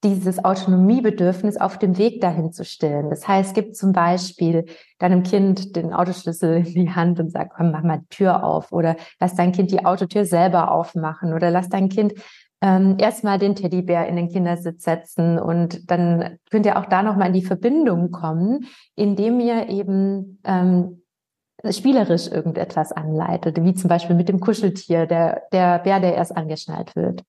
dieses 0.05 0.45
Autonomiebedürfnis 0.45 1.57
auf 1.57 1.79
dem 1.79 1.99
Weg 1.99 2.21
dahin 2.21 2.53
zu 2.53 2.65
stillen. 2.65 3.11
Das 3.11 3.26
heißt, 3.26 3.55
gib 3.55 3.75
zum 3.75 3.93
Beispiel 3.93 4.67
deinem 4.99 5.23
Kind 5.23 5.75
den 5.75 5.93
Autoschlüssel 5.93 6.67
in 6.67 6.87
die 6.87 6.91
Hand 6.91 7.19
und 7.19 7.33
sag, 7.33 7.55
komm, 7.57 7.73
mach 7.73 7.83
mal 7.83 7.99
die 7.99 8.09
Tür 8.09 8.45
auf 8.45 8.73
oder 8.73 8.97
lass 9.21 9.35
dein 9.35 9.53
Kind 9.53 9.71
die 9.71 9.85
Autotür 9.85 10.25
selber 10.25 10.71
aufmachen 10.71 11.33
oder 11.33 11.50
lass 11.50 11.69
dein 11.69 11.88
Kind 11.88 12.15
ähm, 12.62 12.97
erstmal 12.99 13.38
den 13.38 13.55
Teddybär 13.55 14.07
in 14.07 14.17
den 14.17 14.29
Kindersitz 14.29 14.85
setzen 14.85 15.38
und 15.38 15.91
dann 15.91 16.38
könnt 16.50 16.67
ihr 16.67 16.79
auch 16.79 16.87
da 16.87 17.03
nochmal 17.03 17.29
in 17.29 17.35
die 17.35 17.45
Verbindung 17.45 18.11
kommen, 18.11 18.67
indem 18.95 19.41
ihr 19.41 19.69
eben 19.69 20.41
ähm, 20.45 21.03
spielerisch 21.71 22.29
irgendetwas 22.29 22.93
anleitet, 22.93 23.62
wie 23.62 23.75
zum 23.75 23.88
Beispiel 23.88 24.17
mit 24.17 24.29
dem 24.29 24.41
Kuscheltier, 24.41 25.07
der, 25.07 25.43
der 25.53 25.79
Bär, 25.81 26.00
der 26.00 26.15
erst 26.15 26.37
angeschnallt 26.37 26.95
wird. 26.97 27.25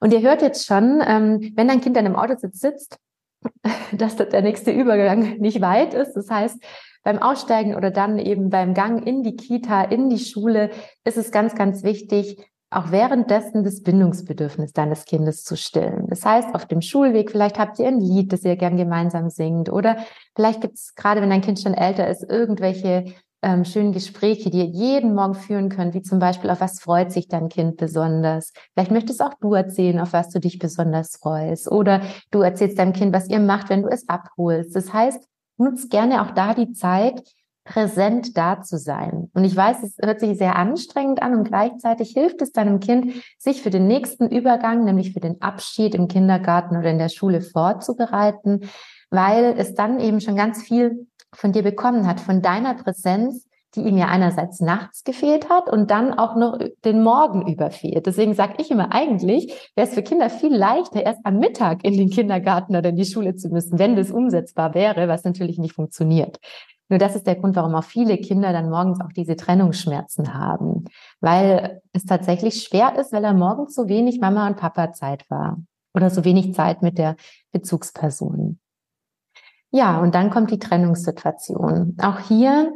Und 0.00 0.12
ihr 0.12 0.20
hört 0.20 0.42
jetzt 0.42 0.66
schon, 0.66 1.02
ähm, 1.06 1.52
wenn 1.54 1.68
dein 1.68 1.80
Kind 1.80 1.96
dann 1.96 2.06
im 2.06 2.16
Autositz 2.16 2.60
sitzt, 2.60 2.98
dass 3.92 4.16
der 4.16 4.42
nächste 4.42 4.70
Übergang 4.70 5.38
nicht 5.38 5.60
weit 5.60 5.94
ist. 5.94 6.14
Das 6.14 6.30
heißt, 6.30 6.62
beim 7.02 7.18
Aussteigen 7.18 7.76
oder 7.76 7.90
dann 7.90 8.18
eben 8.18 8.50
beim 8.50 8.74
Gang 8.74 9.06
in 9.06 9.22
die 9.22 9.36
Kita, 9.36 9.82
in 9.82 10.10
die 10.10 10.18
Schule, 10.18 10.70
ist 11.04 11.16
es 11.16 11.30
ganz, 11.30 11.54
ganz 11.54 11.84
wichtig, 11.84 12.36
auch 12.68 12.90
währenddessen 12.90 13.62
das 13.62 13.82
Bindungsbedürfnis 13.82 14.72
deines 14.72 15.04
Kindes 15.04 15.44
zu 15.44 15.56
stillen. 15.56 16.08
Das 16.08 16.24
heißt, 16.24 16.52
auf 16.54 16.66
dem 16.66 16.82
Schulweg, 16.82 17.30
vielleicht 17.30 17.58
habt 17.58 17.78
ihr 17.78 17.86
ein 17.86 18.00
Lied, 18.00 18.32
das 18.32 18.42
ihr 18.42 18.56
gern 18.56 18.76
gemeinsam 18.76 19.30
singt 19.30 19.70
oder 19.70 19.98
vielleicht 20.34 20.60
gibt 20.62 20.74
es, 20.74 20.94
gerade 20.96 21.22
wenn 21.22 21.30
dein 21.30 21.42
Kind 21.42 21.60
schon 21.60 21.74
älter 21.74 22.08
ist, 22.08 22.28
irgendwelche 22.28 23.14
ähm, 23.46 23.64
schönen 23.64 23.92
Gespräche, 23.92 24.50
die 24.50 24.58
ihr 24.58 24.64
jeden 24.64 25.14
Morgen 25.14 25.34
führen 25.34 25.68
könnt, 25.68 25.94
wie 25.94 26.02
zum 26.02 26.18
Beispiel, 26.18 26.50
auf 26.50 26.60
was 26.60 26.80
freut 26.80 27.12
sich 27.12 27.28
dein 27.28 27.48
Kind 27.48 27.76
besonders? 27.76 28.52
Vielleicht 28.74 28.90
möchtest 28.90 29.22
auch 29.22 29.34
du 29.40 29.54
erzählen, 29.54 30.00
auf 30.00 30.12
was 30.12 30.30
du 30.30 30.40
dich 30.40 30.58
besonders 30.58 31.16
freust. 31.16 31.70
Oder 31.70 32.02
du 32.32 32.40
erzählst 32.40 32.76
deinem 32.76 32.92
Kind, 32.92 33.14
was 33.14 33.28
ihr 33.28 33.38
macht, 33.38 33.70
wenn 33.70 33.82
du 33.82 33.88
es 33.88 34.08
abholst. 34.08 34.74
Das 34.74 34.92
heißt, 34.92 35.28
nutzt 35.58 35.90
gerne 35.90 36.22
auch 36.22 36.32
da 36.32 36.54
die 36.54 36.72
Zeit, 36.72 37.22
präsent 37.62 38.36
da 38.36 38.62
zu 38.62 38.78
sein. 38.78 39.30
Und 39.32 39.44
ich 39.44 39.54
weiß, 39.54 39.84
es 39.84 39.96
hört 40.02 40.18
sich 40.18 40.36
sehr 40.38 40.56
anstrengend 40.56 41.22
an 41.22 41.36
und 41.36 41.44
gleichzeitig 41.44 42.10
hilft 42.10 42.42
es 42.42 42.50
deinem 42.50 42.80
Kind, 42.80 43.12
sich 43.38 43.62
für 43.62 43.70
den 43.70 43.86
nächsten 43.86 44.28
Übergang, 44.28 44.84
nämlich 44.84 45.12
für 45.12 45.20
den 45.20 45.40
Abschied 45.40 45.94
im 45.94 46.08
Kindergarten 46.08 46.76
oder 46.76 46.90
in 46.90 46.98
der 46.98 47.10
Schule 47.10 47.42
vorzubereiten, 47.42 48.68
weil 49.10 49.54
es 49.56 49.74
dann 49.74 50.00
eben 50.00 50.20
schon 50.20 50.34
ganz 50.34 50.62
viel 50.62 51.06
von 51.36 51.52
dir 51.52 51.62
bekommen 51.62 52.06
hat, 52.06 52.20
von 52.20 52.42
deiner 52.42 52.74
Präsenz, 52.74 53.46
die 53.74 53.82
ihm 53.82 53.98
ja 53.98 54.06
einerseits 54.06 54.60
nachts 54.60 55.04
gefehlt 55.04 55.50
hat 55.50 55.68
und 55.68 55.90
dann 55.90 56.14
auch 56.14 56.34
noch 56.34 56.58
den 56.84 57.02
Morgen 57.02 57.46
über 57.46 57.70
fehlt. 57.70 58.06
Deswegen 58.06 58.34
sage 58.34 58.54
ich 58.58 58.70
immer, 58.70 58.92
eigentlich 58.92 59.70
wäre 59.76 59.86
es 59.86 59.94
für 59.94 60.02
Kinder 60.02 60.30
viel 60.30 60.54
leichter, 60.54 61.04
erst 61.04 61.20
am 61.24 61.38
Mittag 61.38 61.84
in 61.84 61.96
den 61.96 62.08
Kindergarten 62.08 62.74
oder 62.74 62.88
in 62.88 62.96
die 62.96 63.04
Schule 63.04 63.36
zu 63.36 63.48
müssen, 63.50 63.78
wenn 63.78 63.96
das 63.96 64.10
umsetzbar 64.10 64.74
wäre, 64.74 65.08
was 65.08 65.24
natürlich 65.24 65.58
nicht 65.58 65.74
funktioniert. 65.74 66.38
Nur 66.88 66.98
das 66.98 67.16
ist 67.16 67.26
der 67.26 67.34
Grund, 67.34 67.56
warum 67.56 67.74
auch 67.74 67.84
viele 67.84 68.16
Kinder 68.16 68.52
dann 68.52 68.70
morgens 68.70 69.00
auch 69.00 69.12
diese 69.12 69.36
Trennungsschmerzen 69.36 70.34
haben, 70.34 70.84
weil 71.20 71.82
es 71.92 72.04
tatsächlich 72.04 72.62
schwer 72.62 72.96
ist, 72.98 73.12
weil 73.12 73.24
er 73.24 73.34
morgens 73.34 73.74
so 73.74 73.88
wenig 73.88 74.20
Mama 74.20 74.46
und 74.46 74.56
Papa 74.56 74.92
Zeit 74.92 75.28
war 75.28 75.58
oder 75.94 76.10
so 76.10 76.24
wenig 76.24 76.54
Zeit 76.54 76.82
mit 76.82 76.96
der 76.96 77.16
Bezugsperson. 77.52 78.60
Ja, 79.70 80.00
und 80.00 80.14
dann 80.14 80.30
kommt 80.30 80.50
die 80.50 80.58
Trennungssituation. 80.58 81.96
Auch 82.00 82.20
hier, 82.20 82.72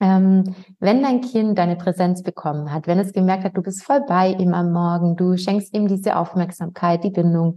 ähm, 0.00 0.54
wenn 0.80 1.02
dein 1.02 1.20
Kind 1.20 1.58
deine 1.58 1.76
Präsenz 1.76 2.22
bekommen 2.22 2.72
hat, 2.72 2.86
wenn 2.86 2.98
es 2.98 3.12
gemerkt 3.12 3.44
hat, 3.44 3.56
du 3.56 3.62
bist 3.62 3.84
voll 3.84 4.00
bei 4.06 4.30
ihm 4.32 4.54
am 4.54 4.72
Morgen, 4.72 5.16
du 5.16 5.36
schenkst 5.36 5.74
ihm 5.74 5.86
diese 5.86 6.16
Aufmerksamkeit, 6.16 7.04
die 7.04 7.10
Bindung, 7.10 7.56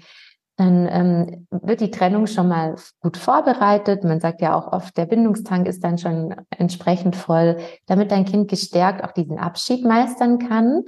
dann 0.58 0.88
ähm, 0.90 1.48
wird 1.50 1.82
die 1.82 1.92
Trennung 1.92 2.28
schon 2.28 2.48
mal 2.48 2.76
gut 3.02 3.18
vorbereitet. 3.18 4.04
Man 4.04 4.22
sagt 4.22 4.42
ja 4.42 4.56
auch 4.56 4.72
oft, 4.72 4.96
der 4.96 5.06
Bindungstank 5.06 5.68
ist 5.68 5.84
dann 5.84 5.98
schon 5.98 6.34
entsprechend 6.50 7.16
voll, 7.16 7.58
damit 7.88 8.12
dein 8.12 8.26
Kind 8.26 8.50
gestärkt 8.50 9.04
auch 9.04 9.12
diesen 9.12 9.38
Abschied 9.38 9.84
meistern 9.84 10.40
kann. 10.40 10.84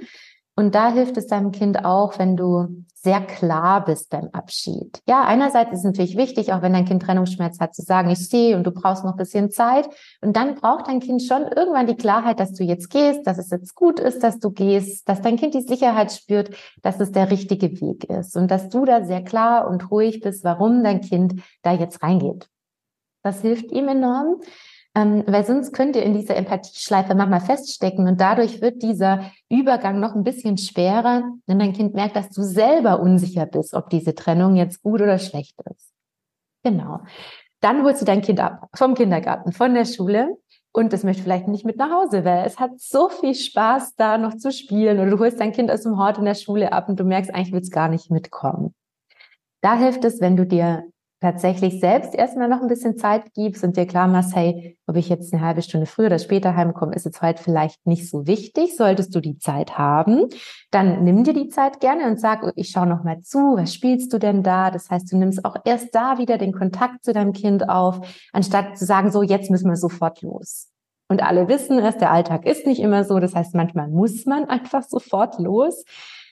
Und 0.58 0.74
da 0.74 0.92
hilft 0.92 1.16
es 1.16 1.28
deinem 1.28 1.52
Kind 1.52 1.84
auch, 1.84 2.18
wenn 2.18 2.36
du 2.36 2.84
sehr 2.92 3.20
klar 3.20 3.84
bist 3.84 4.10
beim 4.10 4.28
Abschied. 4.32 5.00
Ja, 5.06 5.22
einerseits 5.24 5.70
ist 5.70 5.78
es 5.78 5.84
natürlich 5.84 6.16
wichtig, 6.16 6.52
auch 6.52 6.62
wenn 6.62 6.72
dein 6.72 6.84
Kind 6.84 7.00
Trennungsschmerz 7.00 7.60
hat, 7.60 7.76
zu 7.76 7.82
sagen, 7.82 8.10
ich 8.10 8.28
sehe 8.28 8.56
und 8.56 8.64
du 8.64 8.72
brauchst 8.72 9.04
noch 9.04 9.12
ein 9.12 9.18
bisschen 9.18 9.52
Zeit. 9.52 9.88
Und 10.20 10.34
dann 10.36 10.56
braucht 10.56 10.88
dein 10.88 10.98
Kind 10.98 11.22
schon 11.22 11.42
irgendwann 11.42 11.86
die 11.86 11.94
Klarheit, 11.94 12.40
dass 12.40 12.54
du 12.54 12.64
jetzt 12.64 12.90
gehst, 12.90 13.24
dass 13.24 13.38
es 13.38 13.50
jetzt 13.50 13.76
gut 13.76 14.00
ist, 14.00 14.24
dass 14.24 14.40
du 14.40 14.50
gehst, 14.50 15.08
dass 15.08 15.22
dein 15.22 15.36
Kind 15.36 15.54
die 15.54 15.62
Sicherheit 15.62 16.10
spürt, 16.10 16.50
dass 16.82 16.98
es 16.98 17.12
der 17.12 17.30
richtige 17.30 17.80
Weg 17.80 18.10
ist 18.10 18.36
und 18.36 18.50
dass 18.50 18.68
du 18.68 18.84
da 18.84 19.04
sehr 19.04 19.22
klar 19.22 19.70
und 19.70 19.92
ruhig 19.92 20.22
bist, 20.22 20.42
warum 20.42 20.82
dein 20.82 21.02
Kind 21.02 21.40
da 21.62 21.72
jetzt 21.72 22.02
reingeht. 22.02 22.48
Das 23.22 23.42
hilft 23.42 23.70
ihm 23.70 23.86
enorm. 23.86 24.40
Ähm, 24.98 25.22
weil 25.26 25.46
sonst 25.46 25.72
könnt 25.72 25.94
ihr 25.94 26.02
in 26.02 26.14
dieser 26.14 26.34
Empathieschleife 26.34 27.14
manchmal 27.14 27.40
feststecken 27.40 28.08
und 28.08 28.20
dadurch 28.20 28.60
wird 28.60 28.82
dieser 28.82 29.30
Übergang 29.48 30.00
noch 30.00 30.16
ein 30.16 30.24
bisschen 30.24 30.58
schwerer, 30.58 31.22
wenn 31.46 31.60
dein 31.60 31.72
Kind 31.72 31.94
merkt, 31.94 32.16
dass 32.16 32.30
du 32.30 32.42
selber 32.42 32.98
unsicher 32.98 33.46
bist, 33.46 33.74
ob 33.74 33.90
diese 33.90 34.16
Trennung 34.16 34.56
jetzt 34.56 34.82
gut 34.82 35.00
oder 35.00 35.18
schlecht 35.18 35.54
ist. 35.72 35.92
Genau. 36.64 37.00
Dann 37.60 37.84
holst 37.84 38.00
du 38.02 38.06
dein 38.06 38.22
Kind 38.22 38.40
ab 38.40 38.66
vom 38.74 38.94
Kindergarten, 38.94 39.52
von 39.52 39.74
der 39.74 39.84
Schule 39.84 40.36
und 40.72 40.92
es 40.92 41.04
möchte 41.04 41.22
vielleicht 41.22 41.46
nicht 41.46 41.64
mit 41.64 41.76
nach 41.76 41.92
Hause, 41.92 42.24
weil 42.24 42.44
es 42.44 42.58
hat 42.58 42.80
so 42.80 43.08
viel 43.08 43.36
Spaß, 43.36 43.94
da 43.94 44.18
noch 44.18 44.36
zu 44.36 44.50
spielen 44.50 44.98
oder 44.98 45.10
du 45.10 45.18
holst 45.20 45.38
dein 45.38 45.52
Kind 45.52 45.70
aus 45.70 45.82
dem 45.82 45.96
Hort 45.96 46.18
in 46.18 46.24
der 46.24 46.34
Schule 46.34 46.72
ab 46.72 46.88
und 46.88 46.98
du 46.98 47.04
merkst, 47.04 47.32
eigentlich 47.32 47.52
will 47.52 47.60
es 47.60 47.70
gar 47.70 47.88
nicht 47.88 48.10
mitkommen. 48.10 48.74
Da 49.60 49.76
hilft 49.76 50.04
es, 50.04 50.20
wenn 50.20 50.36
du 50.36 50.44
dir 50.44 50.84
tatsächlich 51.20 51.80
selbst 51.80 52.14
erstmal 52.14 52.48
noch 52.48 52.62
ein 52.62 52.68
bisschen 52.68 52.96
Zeit 52.96 53.34
gibst 53.34 53.64
und 53.64 53.76
dir 53.76 53.86
klar 53.86 54.06
machst, 54.06 54.36
hey, 54.36 54.78
ob 54.86 54.96
ich 54.96 55.08
jetzt 55.08 55.32
eine 55.32 55.42
halbe 55.42 55.62
Stunde 55.62 55.86
früher 55.86 56.06
oder 56.06 56.18
später 56.18 56.54
heimkomme, 56.54 56.94
ist 56.94 57.04
jetzt 57.04 57.22
heute 57.22 57.42
vielleicht 57.42 57.86
nicht 57.86 58.08
so 58.08 58.26
wichtig. 58.26 58.76
Solltest 58.76 59.14
du 59.14 59.20
die 59.20 59.38
Zeit 59.38 59.78
haben, 59.78 60.26
dann 60.70 61.02
nimm 61.02 61.24
dir 61.24 61.34
die 61.34 61.48
Zeit 61.48 61.80
gerne 61.80 62.06
und 62.06 62.20
sag, 62.20 62.44
oh, 62.44 62.52
ich 62.54 62.70
schaue 62.70 62.86
noch 62.86 63.02
mal 63.02 63.20
zu, 63.22 63.56
was 63.56 63.74
spielst 63.74 64.12
du 64.12 64.18
denn 64.18 64.42
da? 64.42 64.70
Das 64.70 64.90
heißt, 64.90 65.10
du 65.10 65.16
nimmst 65.16 65.44
auch 65.44 65.56
erst 65.64 65.94
da 65.94 66.18
wieder 66.18 66.38
den 66.38 66.52
Kontakt 66.52 67.04
zu 67.04 67.12
deinem 67.12 67.32
Kind 67.32 67.68
auf, 67.68 68.00
anstatt 68.32 68.78
zu 68.78 68.84
sagen, 68.84 69.10
so, 69.10 69.22
jetzt 69.22 69.50
müssen 69.50 69.68
wir 69.68 69.76
sofort 69.76 70.22
los. 70.22 70.68
Und 71.08 71.22
alle 71.22 71.48
wissen 71.48 71.78
es, 71.78 71.96
der 71.96 72.12
Alltag 72.12 72.46
ist 72.46 72.66
nicht 72.66 72.80
immer 72.80 73.02
so. 73.02 73.18
Das 73.18 73.34
heißt, 73.34 73.54
manchmal 73.54 73.88
muss 73.88 74.26
man 74.26 74.44
einfach 74.44 74.82
sofort 74.82 75.38
los. 75.38 75.84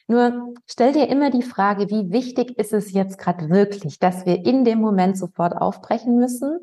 Nur 0.09 0.55
stell 0.67 0.93
dir 0.93 1.09
immer 1.09 1.31
die 1.31 1.43
Frage, 1.43 1.91
wie 1.91 2.13
wichtig 2.13 2.59
ist 2.59 2.73
es 2.73 2.93
jetzt 2.93 3.19
gerade 3.19 3.51
wirklich, 3.51 3.99
dass 3.99 4.25
wir 4.25 4.45
in 4.47 4.65
dem 4.65 4.81
Moment 4.81 5.19
sofort 5.19 5.57
aufbrechen 5.57 6.17
müssen? 6.17 6.61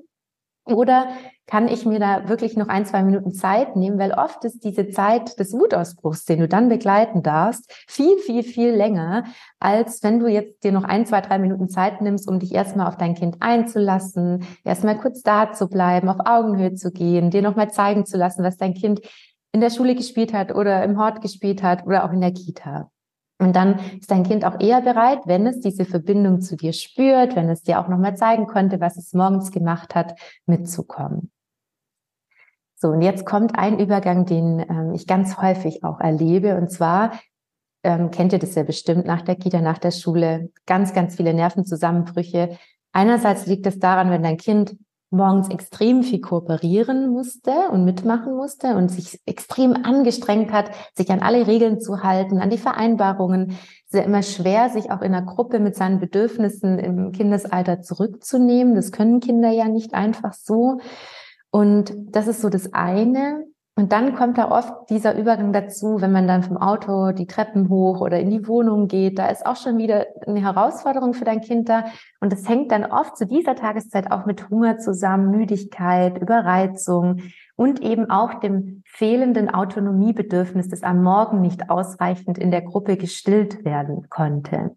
Oder 0.65 1.09
kann 1.45 1.67
ich 1.67 1.85
mir 1.85 1.99
da 1.99 2.29
wirklich 2.29 2.55
noch 2.55 2.69
ein, 2.69 2.85
zwei 2.85 3.03
Minuten 3.03 3.33
Zeit 3.33 3.75
nehmen? 3.75 3.99
Weil 3.99 4.13
oft 4.13 4.45
ist 4.45 4.63
diese 4.63 4.87
Zeit 4.87 5.37
des 5.37 5.51
Wutausbruchs, 5.51 6.23
den 6.23 6.39
du 6.39 6.47
dann 6.47 6.69
begleiten 6.69 7.21
darfst, 7.21 7.69
viel, 7.85 8.17
viel, 8.19 8.43
viel 8.43 8.71
länger, 8.71 9.25
als 9.59 10.01
wenn 10.03 10.19
du 10.21 10.27
jetzt 10.27 10.63
dir 10.63 10.71
noch 10.71 10.85
ein, 10.85 11.05
zwei, 11.05 11.19
drei 11.19 11.37
Minuten 11.37 11.67
Zeit 11.67 12.01
nimmst, 12.01 12.29
um 12.29 12.39
dich 12.39 12.53
erstmal 12.53 12.87
auf 12.87 12.95
dein 12.95 13.13
Kind 13.13 13.37
einzulassen, 13.41 14.45
erstmal 14.63 14.97
kurz 14.97 15.21
da 15.21 15.51
zu 15.51 15.67
bleiben, 15.67 16.07
auf 16.07 16.25
Augenhöhe 16.25 16.75
zu 16.75 16.91
gehen, 16.91 17.29
dir 17.29 17.41
nochmal 17.41 17.69
zeigen 17.69 18.05
zu 18.05 18.17
lassen, 18.17 18.43
was 18.43 18.55
dein 18.55 18.73
Kind 18.73 19.01
in 19.51 19.59
der 19.59 19.69
Schule 19.69 19.95
gespielt 19.95 20.31
hat 20.31 20.55
oder 20.55 20.81
im 20.85 20.97
Hort 20.97 21.21
gespielt 21.21 21.61
hat 21.61 21.85
oder 21.85 22.05
auch 22.05 22.13
in 22.13 22.21
der 22.21 22.31
Kita. 22.31 22.89
Und 23.43 23.55
dann 23.55 23.79
ist 23.99 24.09
dein 24.09 24.23
Kind 24.23 24.45
auch 24.45 24.59
eher 24.59 24.81
bereit, 24.81 25.19
wenn 25.25 25.45
es 25.45 25.59
diese 25.59 25.83
Verbindung 25.83 26.39
zu 26.39 26.55
dir 26.55 26.71
spürt, 26.71 27.35
wenn 27.35 27.49
es 27.49 27.61
dir 27.61 27.79
auch 27.79 27.89
nochmal 27.89 28.15
zeigen 28.15 28.47
konnte, 28.47 28.79
was 28.79 28.97
es 28.97 29.13
morgens 29.13 29.51
gemacht 29.51 29.95
hat, 29.95 30.17
mitzukommen. 30.45 31.29
So, 32.75 32.89
und 32.89 33.01
jetzt 33.01 33.25
kommt 33.25 33.57
ein 33.57 33.79
Übergang, 33.79 34.25
den 34.25 34.59
ähm, 34.59 34.93
ich 34.93 35.07
ganz 35.07 35.37
häufig 35.37 35.83
auch 35.83 35.99
erlebe. 35.99 36.55
Und 36.55 36.71
zwar 36.71 37.11
ähm, 37.83 38.11
kennt 38.11 38.31
ihr 38.31 38.39
das 38.39 38.55
ja 38.55 38.63
bestimmt 38.63 39.05
nach 39.05 39.21
der 39.21 39.35
Kita, 39.35 39.59
nach 39.59 39.77
der 39.77 39.91
Schule, 39.91 40.49
ganz, 40.65 40.93
ganz 40.93 41.15
viele 41.17 41.33
Nervenzusammenbrüche. 41.33 42.57
Einerseits 42.93 43.45
liegt 43.45 43.65
es 43.65 43.79
daran, 43.79 44.09
wenn 44.09 44.23
dein 44.23 44.37
Kind 44.37 44.77
morgens 45.13 45.49
extrem 45.49 46.03
viel 46.03 46.19
kooperieren 46.19 47.09
musste 47.09 47.51
und 47.71 47.85
mitmachen 47.85 48.35
musste 48.35 48.75
und 48.75 48.89
sich 48.89 49.19
extrem 49.25 49.73
angestrengt 49.73 50.51
hat, 50.51 50.71
sich 50.95 51.09
an 51.11 51.19
alle 51.19 51.47
Regeln 51.47 51.79
zu 51.79 52.03
halten, 52.03 52.39
an 52.39 52.49
die 52.49 52.57
Vereinbarungen. 52.57 53.51
Es 53.51 53.93
ist 53.93 53.99
ja 53.99 54.01
immer 54.01 54.23
schwer, 54.23 54.69
sich 54.69 54.91
auch 54.91 55.01
in 55.01 55.13
einer 55.13 55.25
Gruppe 55.25 55.59
mit 55.59 55.75
seinen 55.75 55.99
Bedürfnissen 55.99 56.79
im 56.79 57.11
Kindesalter 57.11 57.81
zurückzunehmen. 57.81 58.75
Das 58.75 58.91
können 58.91 59.19
Kinder 59.19 59.51
ja 59.51 59.67
nicht 59.67 59.93
einfach 59.93 60.33
so. 60.33 60.79
Und 61.51 61.93
das 61.97 62.27
ist 62.27 62.41
so 62.41 62.49
das 62.49 62.73
eine. 62.73 63.45
Und 63.75 63.91
dann 63.91 64.15
kommt 64.15 64.37
da 64.37 64.51
oft 64.51 64.91
dieser 64.91 65.17
Übergang 65.17 65.51
dazu, 65.51 65.99
wenn 65.99 66.11
man 66.11 66.27
dann 66.27 66.43
vom 66.43 66.57
Auto 66.57 67.11
die 67.11 67.25
Treppen 67.25 67.69
hoch 67.69 68.01
oder 68.01 68.19
in 68.19 68.29
die 68.29 68.47
Wohnung 68.47 68.87
geht. 68.87 69.17
Da 69.17 69.27
ist 69.29 69.47
auch 69.47 69.55
schon 69.55 69.79
wieder 69.79 70.05
eine 70.27 70.41
Herausforderung 70.41 71.15
für 71.15 71.25
dein 71.25 71.41
Kind 71.41 71.69
da. 71.69 71.85
Und 72.19 72.31
es 72.31 72.47
hängt 72.47 72.71
dann 72.71 72.85
oft 72.85 73.17
zu 73.17 73.25
dieser 73.25 73.55
Tageszeit 73.55 74.11
auch 74.11 74.27
mit 74.27 74.47
Hunger 74.51 74.77
zusammen, 74.77 75.31
Müdigkeit, 75.31 76.21
Überreizung 76.21 77.23
und 77.55 77.81
eben 77.81 78.11
auch 78.11 78.35
dem 78.35 78.83
fehlenden 78.85 79.49
Autonomiebedürfnis, 79.49 80.69
das 80.69 80.83
am 80.83 81.01
Morgen 81.01 81.41
nicht 81.41 81.71
ausreichend 81.71 82.37
in 82.37 82.51
der 82.51 82.61
Gruppe 82.61 82.95
gestillt 82.95 83.65
werden 83.65 84.07
konnte. 84.07 84.75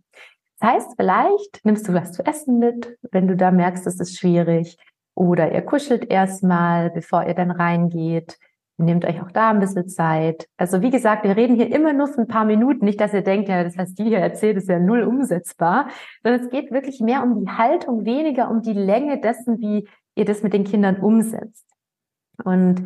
Das 0.59 0.71
heißt, 0.71 0.95
vielleicht 0.97 1.61
nimmst 1.65 1.87
du 1.87 1.93
was 1.93 2.12
zu 2.12 2.25
essen 2.25 2.59
mit, 2.59 2.97
wenn 3.12 3.29
du 3.29 3.37
da 3.37 3.50
merkst, 3.50 3.87
es 3.87 4.00
ist 4.00 4.19
schwierig. 4.19 4.79
Oder 5.15 5.53
ihr 5.53 5.62
kuschelt 5.62 6.11
erstmal, 6.11 6.91
bevor 6.91 7.26
ihr 7.26 7.35
dann 7.35 7.50
reingeht. 7.50 8.38
Nehmt 8.78 9.06
euch 9.06 9.23
auch 9.23 9.30
da 9.30 9.50
ein 9.50 9.61
bisschen 9.61 9.88
Zeit. 9.88 10.49
Also 10.59 10.83
wie 10.83 10.90
gesagt, 10.90 11.25
wir 11.25 11.35
reden 11.35 11.56
hier 11.56 11.75
immer 11.75 11.95
nur 11.95 12.09
für 12.09 12.21
ein 12.21 12.28
paar 12.28 12.45
Minuten. 12.45 12.85
Nicht, 12.85 13.00
dass 13.00 13.14
ihr 13.14 13.23
denkt, 13.23 13.49
ja, 13.49 13.64
das, 13.64 13.78
was 13.78 13.95
die 13.95 14.04
hier 14.04 14.18
erzählt, 14.18 14.59
ist 14.59 14.68
ja 14.68 14.78
null 14.78 15.02
umsetzbar. 15.02 15.88
Sondern 16.23 16.42
es 16.42 16.50
geht 16.50 16.71
wirklich 16.71 17.00
mehr 17.00 17.23
um 17.23 17.40
die 17.40 17.50
Haltung, 17.50 18.04
weniger 18.04 18.50
um 18.50 18.61
die 18.61 18.75
Länge 18.75 19.18
dessen, 19.18 19.61
wie 19.61 19.88
ihr 20.14 20.26
das 20.26 20.42
mit 20.42 20.52
den 20.52 20.64
Kindern 20.64 20.97
umsetzt. 20.97 21.66
Und 22.45 22.85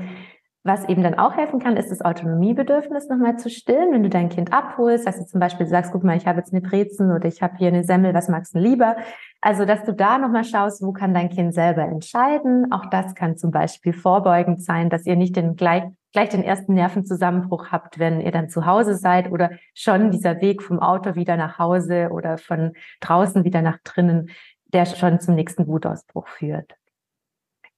was 0.62 0.86
eben 0.90 1.02
dann 1.02 1.18
auch 1.18 1.36
helfen 1.36 1.58
kann, 1.58 1.78
ist 1.78 1.90
das 1.90 2.02
Autonomiebedürfnis 2.02 3.08
nochmal 3.08 3.38
zu 3.38 3.48
stillen. 3.48 3.92
Wenn 3.92 4.02
du 4.02 4.10
dein 4.10 4.28
Kind 4.28 4.52
abholst, 4.52 5.06
dass 5.06 5.18
du 5.18 5.24
zum 5.24 5.40
Beispiel 5.40 5.66
sagst, 5.66 5.90
guck 5.90 6.04
mal, 6.04 6.18
ich 6.18 6.26
habe 6.26 6.38
jetzt 6.38 6.52
eine 6.52 6.60
Brezen 6.60 7.12
oder 7.12 7.26
ich 7.26 7.40
habe 7.40 7.56
hier 7.56 7.68
eine 7.68 7.82
Semmel, 7.82 8.12
was 8.12 8.28
magst 8.28 8.54
du 8.54 8.58
lieber? 8.58 8.96
Also, 9.40 9.64
dass 9.64 9.84
du 9.84 9.94
da 9.94 10.18
nochmal 10.18 10.44
schaust, 10.44 10.82
wo 10.82 10.92
kann 10.92 11.14
dein 11.14 11.30
Kind 11.30 11.54
selber 11.54 11.82
entscheiden. 11.82 12.70
Auch 12.72 12.84
das 12.90 13.14
kann 13.14 13.38
zum 13.38 13.52
Beispiel 13.52 13.94
vorbeugend 13.94 14.62
sein, 14.62 14.90
dass 14.90 15.06
ihr 15.06 15.16
nicht 15.16 15.34
den 15.34 15.56
gleich, 15.56 15.84
gleich 16.12 16.28
den 16.28 16.44
ersten 16.44 16.74
Nervenzusammenbruch 16.74 17.68
habt, 17.70 17.98
wenn 17.98 18.20
ihr 18.20 18.30
dann 18.30 18.50
zu 18.50 18.66
Hause 18.66 18.96
seid 18.96 19.30
oder 19.32 19.52
schon 19.72 20.10
dieser 20.10 20.42
Weg 20.42 20.62
vom 20.62 20.78
Auto 20.78 21.14
wieder 21.14 21.38
nach 21.38 21.58
Hause 21.58 22.10
oder 22.12 22.36
von 22.36 22.72
draußen 23.00 23.44
wieder 23.44 23.62
nach 23.62 23.78
drinnen, 23.82 24.28
der 24.74 24.84
schon 24.84 25.20
zum 25.20 25.36
nächsten 25.36 25.66
Wutausbruch 25.66 26.28
führt. 26.28 26.74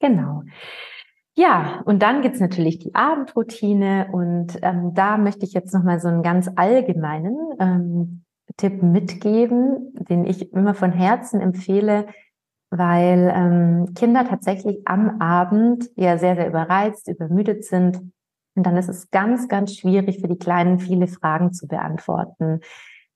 Genau. 0.01 0.43
Ja, 1.35 1.81
und 1.87 2.03
dann 2.03 2.21
gibt's 2.21 2.41
natürlich 2.41 2.79
die 2.79 2.95
Abendroutine 2.95 4.09
und 4.12 4.59
ähm, 4.61 4.93
da 4.93 5.17
möchte 5.17 5.47
ich 5.47 5.55
jetzt 5.55 5.73
nochmal 5.73 5.99
so 5.99 6.09
einen 6.09 6.23
ganz 6.23 6.51
allgemeinen 6.57 7.37
ähm, 7.59 8.25
Tipp 8.59 8.83
mitgeben, 8.83 9.95
den 9.95 10.27
ich 10.27 10.53
immer 10.53 10.75
von 10.75 10.93
Herzen 10.93 11.41
empfehle, 11.41 12.07
weil 12.71 13.33
ähm, 13.35 13.95
Kinder 13.95 14.27
tatsächlich 14.27 14.81
am 14.87 15.21
Abend 15.21 15.91
ja 15.97 16.19
sehr, 16.19 16.37
sehr 16.37 16.49
überreizt, 16.49 17.09
übermüdet 17.09 17.65
sind. 17.65 18.12
Und 18.55 18.67
dann 18.67 18.77
ist 18.77 18.89
es 18.89 19.11
ganz, 19.11 19.49
ganz 19.49 19.75
schwierig 19.75 20.21
für 20.21 20.29
die 20.29 20.39
Kleinen, 20.39 20.79
viele 20.79 21.07
Fragen 21.07 21.53
zu 21.53 21.67
beantworten. 21.67 22.61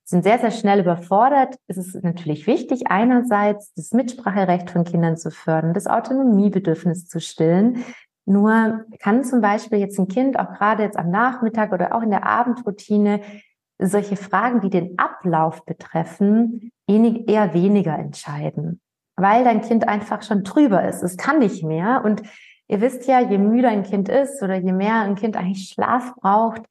Sind 0.05 0.23
sehr, 0.23 0.39
sehr 0.39 0.53
schnell 0.53 0.81
überfordert. 0.81 1.57
Es 1.67 1.77
ist 1.77 2.03
natürlich 2.03 2.47
wichtig, 2.47 2.87
einerseits 2.87 3.75
das 3.75 3.93
Mitspracherecht 3.93 4.71
von 4.71 4.85
Kindern 4.85 5.17
zu 5.17 5.31
fördern, 5.31 5.75
das 5.75 5.87
Autonomiebedürfnis 5.87 7.07
zu 7.07 7.21
stillen. 7.21 7.85
Nur 8.27 8.85
kann 9.01 9.25
zum 9.25 9.41
Beispiel 9.41 9.79
jetzt 9.79 9.99
ein 9.99 10.09
Kind 10.09 10.39
auch 10.39 10.53
gerade 10.53 10.83
jetzt 10.83 10.99
am 10.99 11.11
Nachmittag 11.11 11.73
oder 11.73 11.95
auch 11.95 12.03
in 12.03 12.11
der 12.11 12.27
Abendroutine 12.27 13.21
solche 13.79 14.17
Fragen, 14.17 14.61
die 14.61 14.71
den 14.71 14.99
Ablauf 14.99 15.65
betreffen, 15.65 16.73
eher 16.89 17.55
weniger 17.55 17.97
entscheiden, 17.99 18.81
weil 19.17 19.45
dein 19.45 19.61
Kind 19.61 19.89
einfach 19.89 20.23
schon 20.23 20.45
drüber 20.45 20.89
ist. 20.89 21.03
Es 21.03 21.17
kann 21.17 21.39
nicht 21.39 21.63
mehr. 21.63 22.03
Und 22.05 22.23
ihr 22.69 22.81
wisst 22.81 23.07
ja, 23.07 23.21
je 23.21 23.39
müder 23.39 23.69
ein 23.69 23.83
Kind 23.83 24.09
ist 24.09 24.43
oder 24.43 24.57
je 24.57 24.73
mehr 24.73 25.03
ein 25.03 25.15
Kind 25.15 25.37
eigentlich 25.37 25.69
Schlaf 25.69 26.15
braucht, 26.17 26.63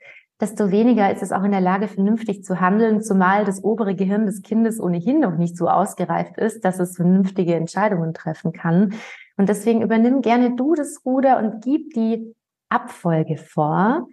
desto 0.41 0.71
weniger 0.71 1.11
ist 1.11 1.23
es 1.23 1.31
auch 1.31 1.43
in 1.43 1.51
der 1.51 1.61
Lage, 1.61 1.87
vernünftig 1.87 2.43
zu 2.43 2.59
handeln, 2.59 3.01
zumal 3.01 3.45
das 3.45 3.63
obere 3.63 3.95
Gehirn 3.95 4.25
des 4.25 4.41
Kindes 4.41 4.81
ohnehin 4.81 5.21
noch 5.21 5.37
nicht 5.37 5.55
so 5.55 5.69
ausgereift 5.69 6.37
ist, 6.37 6.65
dass 6.65 6.79
es 6.79 6.97
vernünftige 6.97 7.55
Entscheidungen 7.55 8.13
treffen 8.13 8.51
kann. 8.51 8.93
Und 9.37 9.49
deswegen 9.49 9.81
übernimm 9.81 10.21
gerne 10.21 10.55
du 10.55 10.75
das 10.75 11.01
Ruder 11.05 11.37
und 11.39 11.63
gib 11.63 11.93
die 11.93 12.33
Abfolge 12.69 13.37
vor. 13.37 14.07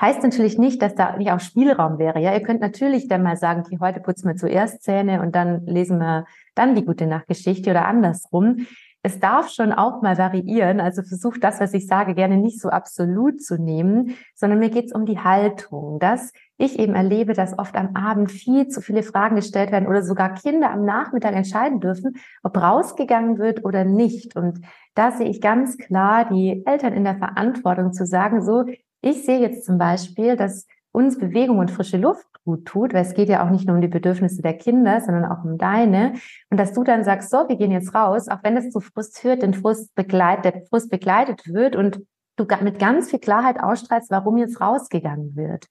Heißt 0.00 0.22
natürlich 0.22 0.58
nicht, 0.58 0.82
dass 0.82 0.94
da 0.94 1.16
nicht 1.16 1.30
auch 1.32 1.40
Spielraum 1.40 1.98
wäre. 1.98 2.20
Ja, 2.20 2.34
ihr 2.34 2.42
könnt 2.42 2.60
natürlich 2.60 3.08
dann 3.08 3.22
mal 3.22 3.36
sagen, 3.36 3.62
okay, 3.64 3.78
heute 3.80 4.00
putzen 4.00 4.28
wir 4.28 4.36
zuerst 4.36 4.82
Zähne 4.82 5.22
und 5.22 5.34
dann 5.34 5.64
lesen 5.64 5.98
wir 5.98 6.26
dann 6.54 6.74
die 6.74 6.84
gute 6.84 7.06
Nachtgeschichte 7.06 7.70
oder 7.70 7.86
andersrum. 7.86 8.66
Es 9.06 9.20
darf 9.20 9.50
schon 9.50 9.72
auch 9.72 10.02
mal 10.02 10.18
variieren. 10.18 10.80
Also 10.80 11.02
versucht 11.04 11.44
das, 11.44 11.60
was 11.60 11.72
ich 11.74 11.86
sage, 11.86 12.16
gerne 12.16 12.36
nicht 12.36 12.60
so 12.60 12.70
absolut 12.70 13.40
zu 13.40 13.56
nehmen, 13.56 14.16
sondern 14.34 14.58
mir 14.58 14.68
geht 14.68 14.86
es 14.86 14.92
um 14.92 15.06
die 15.06 15.20
Haltung, 15.20 16.00
dass 16.00 16.32
ich 16.56 16.80
eben 16.80 16.96
erlebe, 16.96 17.32
dass 17.32 17.56
oft 17.56 17.76
am 17.76 17.94
Abend 17.94 18.32
viel 18.32 18.66
zu 18.66 18.80
viele 18.80 19.04
Fragen 19.04 19.36
gestellt 19.36 19.70
werden 19.70 19.86
oder 19.86 20.02
sogar 20.02 20.34
Kinder 20.34 20.72
am 20.72 20.84
Nachmittag 20.84 21.36
entscheiden 21.36 21.78
dürfen, 21.78 22.16
ob 22.42 22.60
rausgegangen 22.60 23.38
wird 23.38 23.64
oder 23.64 23.84
nicht. 23.84 24.34
Und 24.34 24.58
da 24.96 25.12
sehe 25.12 25.28
ich 25.28 25.40
ganz 25.40 25.78
klar 25.78 26.28
die 26.28 26.64
Eltern 26.66 26.92
in 26.92 27.04
der 27.04 27.16
Verantwortung 27.16 27.92
zu 27.92 28.06
sagen, 28.06 28.42
so, 28.42 28.64
ich 29.02 29.24
sehe 29.24 29.38
jetzt 29.38 29.64
zum 29.64 29.78
Beispiel, 29.78 30.34
dass 30.34 30.66
uns 30.96 31.18
Bewegung 31.18 31.58
und 31.58 31.70
frische 31.70 31.98
Luft 31.98 32.26
gut 32.42 32.64
tut, 32.64 32.94
weil 32.94 33.02
es 33.02 33.12
geht 33.12 33.28
ja 33.28 33.44
auch 33.44 33.50
nicht 33.50 33.66
nur 33.66 33.76
um 33.76 33.82
die 33.82 33.86
Bedürfnisse 33.88 34.40
der 34.40 34.54
Kinder, 34.56 35.02
sondern 35.02 35.26
auch 35.26 35.44
um 35.44 35.58
deine. 35.58 36.14
Und 36.48 36.58
dass 36.58 36.72
du 36.72 36.84
dann 36.84 37.04
sagst, 37.04 37.28
so, 37.28 37.46
wir 37.48 37.56
gehen 37.56 37.70
jetzt 37.70 37.94
raus, 37.94 38.28
auch 38.28 38.38
wenn 38.42 38.56
es 38.56 38.70
zu 38.70 38.80
Frust 38.80 39.18
führt, 39.18 39.42
den 39.42 39.52
Frust 39.52 39.94
begleitet, 39.94 40.44
der 40.46 40.62
Frust 40.62 40.90
begleitet 40.90 41.52
wird 41.52 41.76
und 41.76 42.00
du 42.36 42.46
mit 42.62 42.78
ganz 42.78 43.10
viel 43.10 43.18
Klarheit 43.18 43.62
ausstrahlst, 43.62 44.10
warum 44.10 44.38
jetzt 44.38 44.58
rausgegangen 44.58 45.36
wird. 45.36 45.66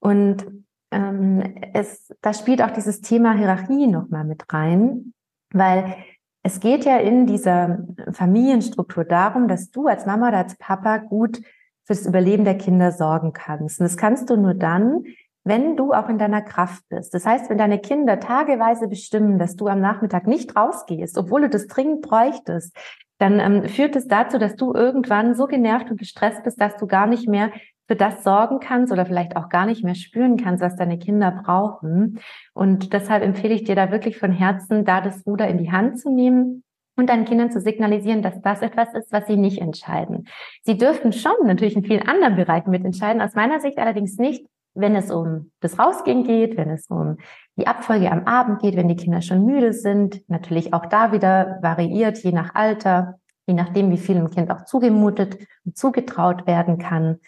Und 0.00 0.46
ähm, 0.90 1.42
es, 1.72 2.14
da 2.20 2.34
spielt 2.34 2.62
auch 2.62 2.70
dieses 2.70 3.00
Thema 3.00 3.32
Hierarchie 3.32 3.86
nochmal 3.86 4.24
mit 4.24 4.52
rein, 4.52 5.14
weil 5.50 5.96
es 6.42 6.60
geht 6.60 6.84
ja 6.84 6.98
in 6.98 7.26
dieser 7.26 7.78
Familienstruktur 8.12 9.04
darum, 9.04 9.48
dass 9.48 9.70
du 9.70 9.86
als 9.86 10.04
Mama 10.04 10.28
oder 10.28 10.38
als 10.38 10.58
Papa 10.58 10.98
gut 10.98 11.40
fürs 11.88 12.06
Überleben 12.06 12.44
der 12.44 12.58
Kinder 12.58 12.92
sorgen 12.92 13.32
kannst. 13.32 13.80
Und 13.80 13.84
das 13.84 13.96
kannst 13.96 14.28
du 14.28 14.36
nur 14.36 14.52
dann, 14.52 15.04
wenn 15.42 15.74
du 15.74 15.94
auch 15.94 16.10
in 16.10 16.18
deiner 16.18 16.42
Kraft 16.42 16.82
bist. 16.90 17.14
Das 17.14 17.24
heißt, 17.24 17.48
wenn 17.48 17.56
deine 17.56 17.78
Kinder 17.78 18.20
tageweise 18.20 18.88
bestimmen, 18.88 19.38
dass 19.38 19.56
du 19.56 19.68
am 19.68 19.80
Nachmittag 19.80 20.26
nicht 20.26 20.54
rausgehst, 20.54 21.16
obwohl 21.16 21.40
du 21.40 21.48
das 21.48 21.66
dringend 21.66 22.02
bräuchtest, 22.02 22.76
dann 23.16 23.40
ähm, 23.40 23.64
führt 23.64 23.96
es 23.96 24.06
dazu, 24.06 24.38
dass 24.38 24.54
du 24.54 24.74
irgendwann 24.74 25.34
so 25.34 25.46
genervt 25.46 25.90
und 25.90 25.98
gestresst 25.98 26.44
bist, 26.44 26.60
dass 26.60 26.76
du 26.76 26.86
gar 26.86 27.06
nicht 27.06 27.26
mehr 27.26 27.50
für 27.88 27.96
das 27.96 28.22
sorgen 28.22 28.60
kannst 28.60 28.92
oder 28.92 29.06
vielleicht 29.06 29.34
auch 29.36 29.48
gar 29.48 29.64
nicht 29.64 29.82
mehr 29.82 29.94
spüren 29.94 30.36
kannst, 30.36 30.62
was 30.62 30.76
deine 30.76 30.98
Kinder 30.98 31.30
brauchen. 31.30 32.20
Und 32.52 32.92
deshalb 32.92 33.24
empfehle 33.24 33.54
ich 33.54 33.64
dir 33.64 33.74
da 33.74 33.90
wirklich 33.90 34.18
von 34.18 34.30
Herzen, 34.30 34.84
da 34.84 35.00
das 35.00 35.26
Ruder 35.26 35.48
in 35.48 35.56
die 35.56 35.72
Hand 35.72 35.98
zu 35.98 36.10
nehmen 36.10 36.64
und 36.98 37.08
deinen 37.08 37.24
Kindern 37.24 37.50
zu 37.50 37.60
signalisieren, 37.60 38.22
dass 38.22 38.40
das 38.42 38.60
etwas 38.60 38.92
ist, 38.94 39.12
was 39.12 39.26
sie 39.26 39.36
nicht 39.36 39.60
entscheiden. 39.60 40.26
Sie 40.62 40.76
dürfen 40.76 41.12
schon 41.12 41.32
natürlich 41.44 41.76
in 41.76 41.84
vielen 41.84 42.06
anderen 42.06 42.36
Bereichen 42.36 42.70
mitentscheiden, 42.70 43.22
aus 43.22 43.34
meiner 43.34 43.60
Sicht 43.60 43.78
allerdings 43.78 44.18
nicht, 44.18 44.44
wenn 44.74 44.94
es 44.94 45.10
um 45.10 45.50
das 45.60 45.78
Rausgehen 45.78 46.24
geht, 46.24 46.56
wenn 46.56 46.70
es 46.70 46.86
um 46.88 47.16
die 47.56 47.66
Abfolge 47.66 48.10
am 48.10 48.24
Abend 48.24 48.60
geht, 48.60 48.76
wenn 48.76 48.88
die 48.88 48.96
Kinder 48.96 49.22
schon 49.22 49.44
müde 49.44 49.72
sind. 49.72 50.22
Natürlich 50.28 50.72
auch 50.72 50.86
da 50.86 51.12
wieder 51.12 51.58
variiert, 51.62 52.18
je 52.18 52.32
nach 52.32 52.54
Alter, 52.54 53.18
je 53.46 53.54
nachdem, 53.54 53.90
wie 53.90 53.98
viel 53.98 54.14
dem 54.16 54.30
Kind 54.30 54.50
auch 54.50 54.64
zugemutet 54.64 55.38
und 55.64 55.76
zugetraut 55.76 56.46
werden 56.46 56.78
kann. 56.78 57.18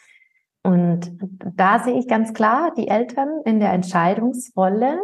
Und 0.63 1.13
da 1.57 1.79
sehe 1.79 1.99
ich 1.99 2.07
ganz 2.07 2.35
klar 2.35 2.73
die 2.77 2.89
Eltern 2.89 3.41
in 3.45 3.61
der 3.61 3.73
Entscheidungsrolle. 3.73 5.01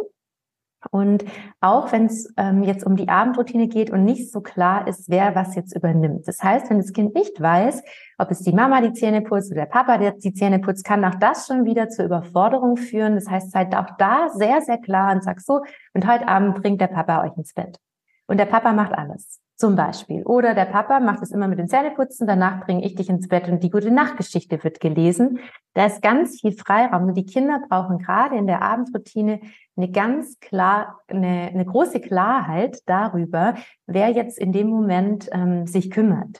Und 0.91 1.25
auch 1.61 1.91
wenn 1.91 2.05
es 2.05 2.33
ähm, 2.37 2.63
jetzt 2.63 2.85
um 2.85 2.95
die 2.95 3.09
Abendroutine 3.09 3.67
geht 3.67 3.89
und 3.89 4.03
nicht 4.03 4.31
so 4.31 4.41
klar 4.41 4.87
ist, 4.87 5.09
wer 5.09 5.35
was 5.35 5.55
jetzt 5.55 5.75
übernimmt. 5.75 6.27
Das 6.27 6.41
heißt, 6.41 6.69
wenn 6.69 6.77
das 6.77 6.93
Kind 6.93 7.15
nicht 7.15 7.39
weiß, 7.39 7.83
ob 8.17 8.31
es 8.31 8.41
die 8.41 8.53
Mama 8.53 8.81
die 8.81 8.93
Zähne 8.93 9.21
putzt 9.21 9.51
oder 9.51 9.61
der 9.61 9.71
Papa 9.71 9.97
der 9.97 10.13
die 10.13 10.33
Zähne 10.33 10.59
putzt, 10.59 10.85
kann 10.85 11.05
auch 11.05 11.15
das 11.15 11.47
schon 11.47 11.65
wieder 11.65 11.89
zur 11.89 12.05
Überforderung 12.05 12.77
führen. 12.77 13.15
Das 13.15 13.29
heißt, 13.29 13.51
seid 13.51 13.75
auch 13.75 13.97
da 13.97 14.29
sehr, 14.29 14.61
sehr 14.61 14.77
klar 14.77 15.13
und 15.13 15.23
sagt 15.23 15.45
so, 15.45 15.61
und 15.93 16.07
heute 16.07 16.27
Abend 16.27 16.61
bringt 16.61 16.81
der 16.81 16.87
Papa 16.87 17.23
euch 17.23 17.37
ins 17.37 17.53
Bett. 17.53 17.77
Und 18.27 18.37
der 18.37 18.45
Papa 18.45 18.73
macht 18.73 18.93
alles. 18.93 19.39
Zum 19.57 19.75
Beispiel. 19.75 20.21
Oder 20.21 20.53
der 20.53 20.65
Papa 20.65 20.99
macht 20.99 21.23
es 21.23 21.31
immer 21.31 21.47
mit 21.47 21.57
den 21.57 21.67
Zähneputzen, 21.67 22.27
danach 22.27 22.63
bringe 22.63 22.85
ich 22.85 22.93
dich 22.93 23.09
ins 23.09 23.27
Bett 23.27 23.49
und 23.49 23.63
die 23.63 23.71
gute 23.71 23.89
Nachtgeschichte 23.89 24.63
wird 24.63 24.79
gelesen. 24.79 25.39
Da 25.73 25.87
ist 25.87 26.03
ganz 26.03 26.39
viel 26.39 26.51
Freiraum. 26.51 27.05
Und 27.05 27.15
die 27.15 27.25
Kinder 27.25 27.59
brauchen 27.67 27.97
gerade 27.97 28.35
in 28.35 28.45
der 28.45 28.61
Abendroutine 28.61 29.39
eine 29.75 29.89
ganz 29.89 30.39
klar, 30.39 30.99
eine, 31.07 31.49
eine 31.51 31.65
große 31.65 31.99
Klarheit 32.01 32.81
darüber, 32.85 33.55
wer 33.87 34.09
jetzt 34.09 34.37
in 34.37 34.51
dem 34.51 34.67
Moment 34.67 35.27
ähm, 35.31 35.65
sich 35.65 35.89
kümmert. 35.89 36.39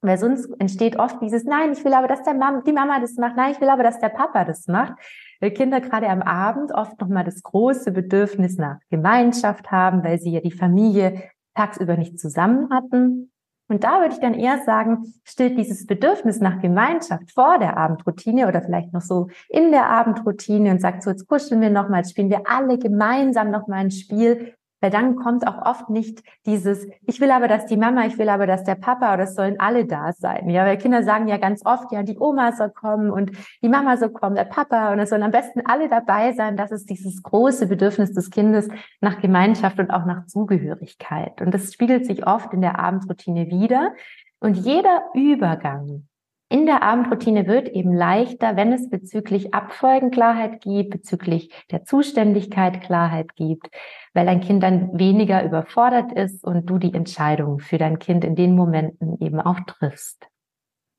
Weil 0.00 0.16
sonst 0.16 0.48
entsteht 0.58 0.98
oft 0.98 1.20
dieses, 1.20 1.44
nein, 1.44 1.72
ich 1.72 1.84
will 1.84 1.92
aber, 1.92 2.08
dass 2.08 2.22
der 2.22 2.34
Mama, 2.34 2.62
die 2.66 2.72
Mama 2.72 2.98
das 2.98 3.16
macht, 3.16 3.36
nein, 3.36 3.52
ich 3.52 3.60
will 3.60 3.68
aber, 3.68 3.82
dass 3.82 3.98
der 3.98 4.08
Papa 4.08 4.46
das 4.46 4.68
macht. 4.68 4.94
Weil 5.40 5.50
Kinder 5.50 5.82
gerade 5.82 6.08
am 6.08 6.22
Abend 6.22 6.72
oft 6.72 6.98
nochmal 6.98 7.24
das 7.24 7.42
große 7.42 7.92
Bedürfnis 7.92 8.56
nach 8.56 8.78
Gemeinschaft 8.88 9.70
haben, 9.70 10.02
weil 10.02 10.18
sie 10.18 10.30
ja 10.30 10.40
die 10.40 10.50
Familie 10.50 11.24
tagsüber 11.58 11.96
nicht 11.96 12.18
zusammen 12.18 12.70
hatten. 12.70 13.30
Und 13.70 13.84
da 13.84 14.00
würde 14.00 14.14
ich 14.14 14.20
dann 14.20 14.32
eher 14.32 14.62
sagen, 14.64 15.12
stillt 15.24 15.58
dieses 15.58 15.84
Bedürfnis 15.84 16.40
nach 16.40 16.62
Gemeinschaft 16.62 17.30
vor 17.32 17.58
der 17.58 17.76
Abendroutine 17.76 18.48
oder 18.48 18.62
vielleicht 18.62 18.94
noch 18.94 19.02
so 19.02 19.28
in 19.50 19.72
der 19.72 19.90
Abendroutine 19.90 20.70
und 20.70 20.80
sagt 20.80 21.02
so, 21.02 21.10
jetzt 21.10 21.28
kuscheln 21.28 21.60
wir 21.60 21.68
nochmal, 21.68 22.04
spielen 22.06 22.30
wir 22.30 22.42
alle 22.46 22.78
gemeinsam 22.78 23.50
nochmal 23.50 23.80
ein 23.80 23.90
Spiel, 23.90 24.54
Weil 24.80 24.90
dann 24.90 25.16
kommt 25.16 25.46
auch 25.46 25.64
oft 25.66 25.90
nicht 25.90 26.22
dieses, 26.46 26.86
ich 27.02 27.20
will 27.20 27.30
aber, 27.30 27.48
dass 27.48 27.66
die 27.66 27.76
Mama, 27.76 28.06
ich 28.06 28.18
will 28.18 28.28
aber, 28.28 28.46
dass 28.46 28.64
der 28.64 28.76
Papa 28.76 29.14
oder 29.14 29.24
es 29.24 29.34
sollen 29.34 29.58
alle 29.58 29.86
da 29.86 30.12
sein. 30.12 30.48
Ja, 30.50 30.64
weil 30.64 30.78
Kinder 30.78 31.02
sagen 31.02 31.26
ja 31.28 31.36
ganz 31.36 31.64
oft, 31.64 31.90
ja, 31.92 32.02
die 32.02 32.18
Oma 32.18 32.52
soll 32.52 32.70
kommen 32.70 33.10
und 33.10 33.32
die 33.62 33.68
Mama 33.68 33.96
soll 33.96 34.10
kommen, 34.10 34.36
der 34.36 34.44
Papa 34.44 34.92
und 34.92 35.00
es 35.00 35.10
sollen 35.10 35.22
am 35.22 35.30
besten 35.30 35.62
alle 35.64 35.88
dabei 35.88 36.32
sein. 36.32 36.56
Das 36.56 36.70
ist 36.70 36.88
dieses 36.90 37.22
große 37.22 37.66
Bedürfnis 37.66 38.12
des 38.12 38.30
Kindes 38.30 38.68
nach 39.00 39.20
Gemeinschaft 39.20 39.78
und 39.78 39.90
auch 39.90 40.04
nach 40.04 40.26
Zugehörigkeit. 40.26 41.40
Und 41.40 41.52
das 41.52 41.72
spiegelt 41.72 42.06
sich 42.06 42.26
oft 42.26 42.52
in 42.52 42.60
der 42.60 42.78
Abendroutine 42.78 43.48
wieder. 43.48 43.94
Und 44.40 44.56
jeder 44.56 45.02
Übergang 45.14 46.06
in 46.50 46.64
der 46.64 46.82
Abendroutine 46.82 47.46
wird 47.46 47.68
eben 47.68 47.92
leichter, 47.92 48.56
wenn 48.56 48.72
es 48.72 48.88
bezüglich 48.88 49.52
Abfolgen 49.52 50.10
Klarheit 50.10 50.62
gibt, 50.62 50.90
bezüglich 50.90 51.52
der 51.70 51.84
Zuständigkeit 51.84 52.80
Klarheit 52.80 53.34
gibt, 53.36 53.68
weil 54.14 54.24
dein 54.24 54.40
Kind 54.40 54.62
dann 54.62 54.98
weniger 54.98 55.44
überfordert 55.44 56.12
ist 56.12 56.44
und 56.44 56.64
du 56.64 56.78
die 56.78 56.94
Entscheidung 56.94 57.58
für 57.58 57.76
dein 57.76 57.98
Kind 57.98 58.24
in 58.24 58.34
den 58.34 58.56
Momenten 58.56 59.18
eben 59.20 59.40
auch 59.40 59.60
triffst. 59.66 60.26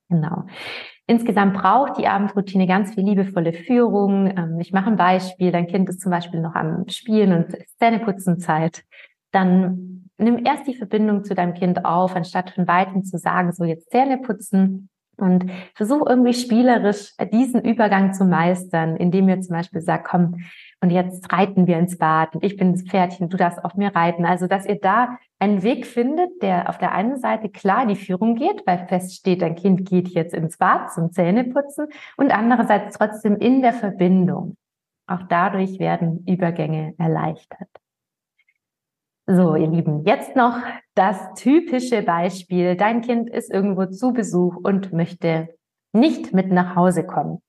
Genau. 0.08 0.44
Insgesamt 1.08 1.54
braucht 1.54 1.98
die 1.98 2.06
Abendroutine 2.06 2.68
ganz 2.68 2.94
viel 2.94 3.04
liebevolle 3.04 3.52
Führung. 3.52 4.26
Ähm, 4.28 4.60
ich 4.60 4.72
mache 4.72 4.90
ein 4.90 4.96
Beispiel. 4.96 5.50
Dein 5.50 5.66
Kind 5.66 5.88
ist 5.88 6.00
zum 6.00 6.10
Beispiel 6.10 6.40
noch 6.40 6.54
am 6.54 6.88
Spielen 6.88 7.32
und 7.32 7.56
Zähneputzenzeit. 7.78 8.84
Dann 9.32 10.10
nimm 10.16 10.44
erst 10.44 10.68
die 10.68 10.74
Verbindung 10.74 11.24
zu 11.24 11.34
deinem 11.34 11.54
Kind 11.54 11.84
auf, 11.84 12.14
anstatt 12.14 12.50
von 12.50 12.68
Weitem 12.68 13.04
zu 13.04 13.18
sagen, 13.18 13.52
so 13.52 13.64
jetzt 13.64 13.90
Zähne 13.90 14.18
putzen 14.18 14.89
und 15.20 15.50
versuch 15.74 16.06
irgendwie 16.08 16.34
spielerisch 16.34 17.12
diesen 17.32 17.62
Übergang 17.62 18.12
zu 18.12 18.24
meistern, 18.24 18.96
indem 18.96 19.28
ihr 19.28 19.40
zum 19.40 19.56
Beispiel 19.56 19.80
sagt, 19.80 20.06
komm, 20.08 20.36
und 20.82 20.90
jetzt 20.90 21.30
reiten 21.32 21.66
wir 21.66 21.78
ins 21.78 21.98
Bad 21.98 22.34
und 22.34 22.44
ich 22.44 22.56
bin 22.56 22.72
das 22.72 22.82
Pferdchen, 22.82 23.28
du 23.28 23.36
darfst 23.36 23.62
auf 23.64 23.74
mir 23.74 23.94
reiten. 23.94 24.24
Also, 24.24 24.46
dass 24.46 24.64
ihr 24.66 24.80
da 24.80 25.18
einen 25.38 25.62
Weg 25.62 25.86
findet, 25.86 26.42
der 26.42 26.68
auf 26.68 26.78
der 26.78 26.92
einen 26.92 27.18
Seite 27.18 27.50
klar 27.50 27.86
die 27.86 27.96
Führung 27.96 28.34
geht, 28.34 28.66
weil 28.66 28.86
feststeht, 28.86 29.42
dein 29.42 29.56
Kind 29.56 29.88
geht 29.88 30.08
jetzt 30.08 30.34
ins 30.34 30.56
Bad 30.56 30.92
zum 30.92 31.12
Zähneputzen 31.12 31.88
und 32.16 32.30
andererseits 32.30 32.96
trotzdem 32.96 33.36
in 33.36 33.60
der 33.60 33.72
Verbindung. 33.72 34.56
Auch 35.06 35.22
dadurch 35.28 35.78
werden 35.78 36.24
Übergänge 36.26 36.94
erleichtert. 36.96 37.68
So, 39.32 39.54
ihr 39.54 39.68
Lieben, 39.68 40.04
jetzt 40.06 40.34
noch 40.34 40.56
das 40.96 41.34
typische 41.34 42.02
Beispiel. 42.02 42.74
Dein 42.74 43.00
Kind 43.00 43.30
ist 43.30 43.48
irgendwo 43.48 43.86
zu 43.86 44.12
Besuch 44.12 44.56
und 44.56 44.92
möchte 44.92 45.54
nicht 45.92 46.34
mit 46.34 46.50
nach 46.50 46.74
Hause 46.74 47.06
kommen. 47.06 47.40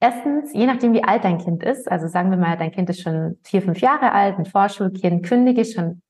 Erstens, 0.00 0.52
je 0.54 0.66
nachdem, 0.66 0.94
wie 0.94 1.04
alt 1.04 1.22
dein 1.22 1.38
Kind 1.38 1.62
ist, 1.62 1.88
also 1.88 2.08
sagen 2.08 2.30
wir 2.30 2.36
mal, 2.36 2.56
dein 2.56 2.72
Kind 2.72 2.90
ist 2.90 3.00
schon 3.00 3.38
vier, 3.44 3.62
fünf 3.62 3.80
Jahre 3.80 4.10
alt, 4.10 4.38
ein 4.40 4.44
Vorschulkind, 4.44 5.24
kündige 5.24 5.64
schon 5.64 6.02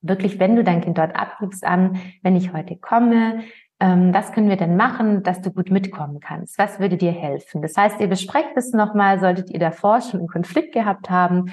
wirklich, 0.00 0.40
wenn 0.40 0.56
du 0.56 0.64
dein 0.64 0.80
Kind 0.80 0.98
dort 0.98 1.14
abgibst, 1.14 1.64
an, 1.64 2.00
wenn 2.24 2.34
ich 2.34 2.52
heute 2.52 2.76
komme, 2.76 3.44
ähm, 3.78 4.12
was 4.12 4.32
können 4.32 4.48
wir 4.48 4.56
denn 4.56 4.76
machen, 4.76 5.22
dass 5.22 5.40
du 5.40 5.52
gut 5.52 5.70
mitkommen 5.70 6.18
kannst? 6.18 6.58
Was 6.58 6.80
würde 6.80 6.96
dir 6.96 7.12
helfen? 7.12 7.62
Das 7.62 7.76
heißt, 7.76 8.00
ihr 8.00 8.08
besprecht 8.08 8.56
es 8.56 8.72
nochmal, 8.72 9.20
solltet 9.20 9.50
ihr 9.50 9.60
davor 9.60 10.00
schon 10.00 10.18
einen 10.18 10.28
Konflikt 10.28 10.74
gehabt 10.74 11.10
haben, 11.10 11.52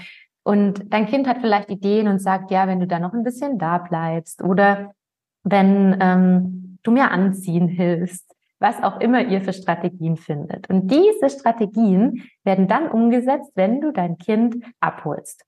und 0.50 0.92
dein 0.92 1.06
Kind 1.06 1.28
hat 1.28 1.42
vielleicht 1.42 1.70
Ideen 1.70 2.08
und 2.08 2.18
sagt, 2.18 2.50
ja, 2.50 2.66
wenn 2.66 2.80
du 2.80 2.88
da 2.88 2.98
noch 2.98 3.14
ein 3.14 3.24
bisschen 3.24 3.60
da 3.60 3.78
bleibst 3.78 4.42
oder 4.44 4.96
wenn 5.44 5.96
ähm, 6.02 6.80
du 6.82 6.90
mir 6.90 7.12
anziehen 7.12 7.68
hilfst, 7.68 8.36
was 8.58 8.82
auch 8.82 9.00
immer 9.00 9.28
ihr 9.28 9.42
für 9.42 9.54
Strategien 9.54 10.18
findet. 10.18 10.68
Und 10.68 10.90
diese 10.90 11.30
Strategien 11.30 12.24
werden 12.44 12.68
dann 12.68 12.90
umgesetzt, 12.90 13.52
wenn 13.54 13.80
du 13.80 13.92
dein 13.92 14.18
Kind 14.18 14.56
abholst. 14.80 15.46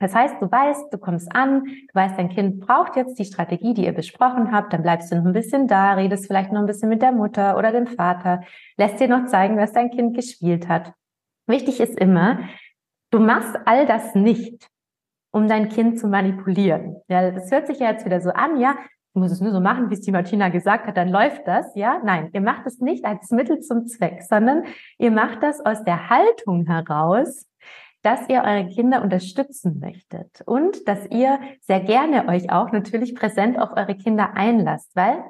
Das 0.00 0.12
heißt, 0.12 0.42
du 0.42 0.50
weißt, 0.50 0.92
du 0.92 0.98
kommst 0.98 1.32
an, 1.36 1.62
du 1.62 1.94
weißt, 1.94 2.18
dein 2.18 2.28
Kind 2.28 2.66
braucht 2.66 2.96
jetzt 2.96 3.20
die 3.20 3.24
Strategie, 3.24 3.74
die 3.74 3.84
ihr 3.84 3.92
besprochen 3.92 4.50
habt, 4.50 4.72
dann 4.72 4.82
bleibst 4.82 5.12
du 5.12 5.18
noch 5.18 5.24
ein 5.24 5.32
bisschen 5.32 5.68
da, 5.68 5.92
redest 5.92 6.26
vielleicht 6.26 6.50
noch 6.50 6.58
ein 6.58 6.66
bisschen 6.66 6.88
mit 6.88 7.00
der 7.00 7.12
Mutter 7.12 7.56
oder 7.56 7.70
dem 7.70 7.86
Vater, 7.86 8.40
lässt 8.76 8.98
dir 8.98 9.06
noch 9.06 9.26
zeigen, 9.26 9.56
was 9.56 9.70
dein 9.70 9.92
Kind 9.92 10.16
gespielt 10.16 10.66
hat. 10.66 10.94
Wichtig 11.46 11.78
ist 11.78 11.96
immer, 11.96 12.40
Du 13.12 13.20
machst 13.20 13.54
all 13.66 13.84
das 13.84 14.14
nicht, 14.14 14.68
um 15.32 15.46
dein 15.46 15.68
Kind 15.68 15.98
zu 15.98 16.08
manipulieren. 16.08 16.96
Ja, 17.08 17.30
das 17.30 17.50
hört 17.50 17.66
sich 17.66 17.78
ja 17.78 17.90
jetzt 17.90 18.06
wieder 18.06 18.22
so 18.22 18.30
an, 18.30 18.58
ja, 18.58 18.74
du 19.12 19.20
musst 19.20 19.34
es 19.34 19.42
nur 19.42 19.52
so 19.52 19.60
machen, 19.60 19.90
wie 19.90 19.94
es 19.94 20.00
die 20.00 20.12
Martina 20.12 20.48
gesagt 20.48 20.86
hat, 20.86 20.96
dann 20.96 21.10
läuft 21.10 21.46
das, 21.46 21.66
ja. 21.74 22.00
Nein, 22.02 22.30
ihr 22.32 22.40
macht 22.40 22.66
es 22.66 22.80
nicht 22.80 23.04
als 23.04 23.30
Mittel 23.30 23.60
zum 23.60 23.86
Zweck, 23.86 24.22
sondern 24.22 24.64
ihr 24.96 25.10
macht 25.10 25.42
das 25.42 25.60
aus 25.60 25.84
der 25.84 26.08
Haltung 26.08 26.64
heraus, 26.64 27.46
dass 28.00 28.26
ihr 28.30 28.44
eure 28.44 28.66
Kinder 28.68 29.02
unterstützen 29.02 29.78
möchtet 29.78 30.40
und 30.46 30.88
dass 30.88 31.06
ihr 31.10 31.38
sehr 31.60 31.80
gerne 31.80 32.26
euch 32.28 32.50
auch 32.50 32.72
natürlich 32.72 33.14
präsent 33.14 33.58
auf 33.58 33.76
eure 33.76 33.94
Kinder 33.94 34.34
einlasst, 34.36 34.96
weil 34.96 35.22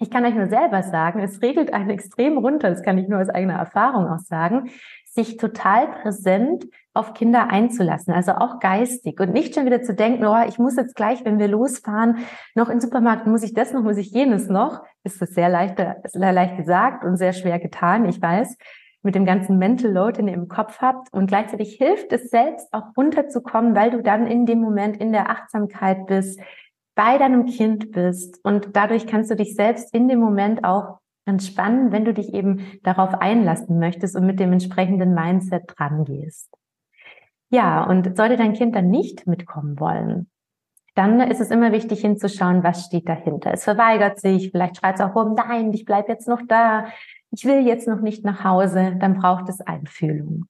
ich 0.00 0.10
kann 0.10 0.24
euch 0.24 0.34
nur 0.34 0.48
selber 0.48 0.82
sagen, 0.82 1.20
es 1.20 1.42
regelt 1.42 1.74
einen 1.74 1.90
extrem 1.90 2.38
runter, 2.38 2.70
das 2.70 2.82
kann 2.82 2.98
ich 2.98 3.08
nur 3.08 3.20
aus 3.20 3.28
eigener 3.28 3.58
Erfahrung 3.58 4.06
auch 4.06 4.20
sagen, 4.20 4.70
sich 5.18 5.36
total 5.36 5.88
präsent 5.88 6.64
auf 6.94 7.12
Kinder 7.12 7.50
einzulassen, 7.50 8.14
also 8.14 8.32
auch 8.32 8.60
geistig. 8.60 9.20
Und 9.20 9.32
nicht 9.32 9.54
schon 9.54 9.66
wieder 9.66 9.82
zu 9.82 9.94
denken, 9.94 10.24
oh, 10.24 10.44
ich 10.46 10.58
muss 10.58 10.76
jetzt 10.76 10.94
gleich, 10.94 11.24
wenn 11.24 11.38
wir 11.38 11.48
losfahren, 11.48 12.18
noch 12.54 12.68
in 12.68 12.76
den 12.76 12.80
Supermarkt, 12.80 13.26
muss 13.26 13.42
ich 13.42 13.52
das 13.52 13.72
noch, 13.72 13.82
muss 13.82 13.96
ich 13.96 14.12
jenes 14.12 14.48
noch, 14.48 14.82
ist 15.02 15.20
das 15.20 15.30
sehr 15.30 15.48
leicht, 15.48 15.76
sehr 16.04 16.32
leicht 16.32 16.56
gesagt 16.56 17.04
und 17.04 17.16
sehr 17.16 17.32
schwer 17.32 17.58
getan, 17.58 18.04
ich 18.08 18.22
weiß, 18.22 18.56
mit 19.02 19.14
dem 19.14 19.24
ganzen 19.24 19.58
Mental 19.58 19.90
Load, 19.90 20.18
den 20.18 20.28
ihr 20.28 20.34
im 20.34 20.48
Kopf 20.48 20.80
habt. 20.80 21.12
Und 21.12 21.26
gleichzeitig 21.26 21.74
hilft 21.74 22.12
es 22.12 22.30
selbst 22.30 22.72
auch 22.72 22.96
runterzukommen, 22.96 23.74
weil 23.74 23.90
du 23.90 24.02
dann 24.02 24.26
in 24.26 24.46
dem 24.46 24.60
Moment 24.60 24.96
in 24.98 25.12
der 25.12 25.30
Achtsamkeit 25.30 26.06
bist, 26.06 26.40
bei 26.94 27.18
deinem 27.18 27.46
Kind 27.46 27.90
bist. 27.92 28.38
Und 28.44 28.70
dadurch 28.74 29.06
kannst 29.06 29.30
du 29.30 29.36
dich 29.36 29.54
selbst 29.54 29.92
in 29.94 30.08
dem 30.08 30.20
Moment 30.20 30.64
auch 30.64 30.98
entspannen, 31.28 31.92
wenn 31.92 32.04
du 32.04 32.12
dich 32.12 32.34
eben 32.34 32.80
darauf 32.82 33.14
einlassen 33.14 33.78
möchtest 33.78 34.16
und 34.16 34.26
mit 34.26 34.40
dem 34.40 34.52
entsprechenden 34.52 35.14
Mindset 35.14 35.64
dran 35.66 36.04
gehst. 36.04 36.50
Ja, 37.50 37.84
und 37.84 38.16
sollte 38.16 38.36
dein 38.36 38.52
Kind 38.52 38.74
dann 38.74 38.90
nicht 38.90 39.26
mitkommen 39.26 39.78
wollen, 39.80 40.28
dann 40.94 41.20
ist 41.20 41.40
es 41.40 41.50
immer 41.50 41.70
wichtig 41.70 42.00
hinzuschauen, 42.00 42.64
was 42.64 42.86
steht 42.86 43.08
dahinter. 43.08 43.52
Es 43.52 43.64
verweigert 43.64 44.18
sich, 44.18 44.50
vielleicht 44.50 44.78
schreit 44.78 44.96
es 44.96 45.00
auch 45.00 45.14
rum, 45.14 45.34
nein, 45.34 45.72
ich 45.72 45.84
bleib 45.84 46.08
jetzt 46.08 46.26
noch 46.26 46.40
da, 46.48 46.86
ich 47.30 47.44
will 47.44 47.66
jetzt 47.66 47.86
noch 47.86 48.00
nicht 48.00 48.24
nach 48.24 48.42
Hause, 48.42 48.96
dann 48.98 49.14
braucht 49.14 49.48
es 49.48 49.60
Einfühlung. 49.60 50.46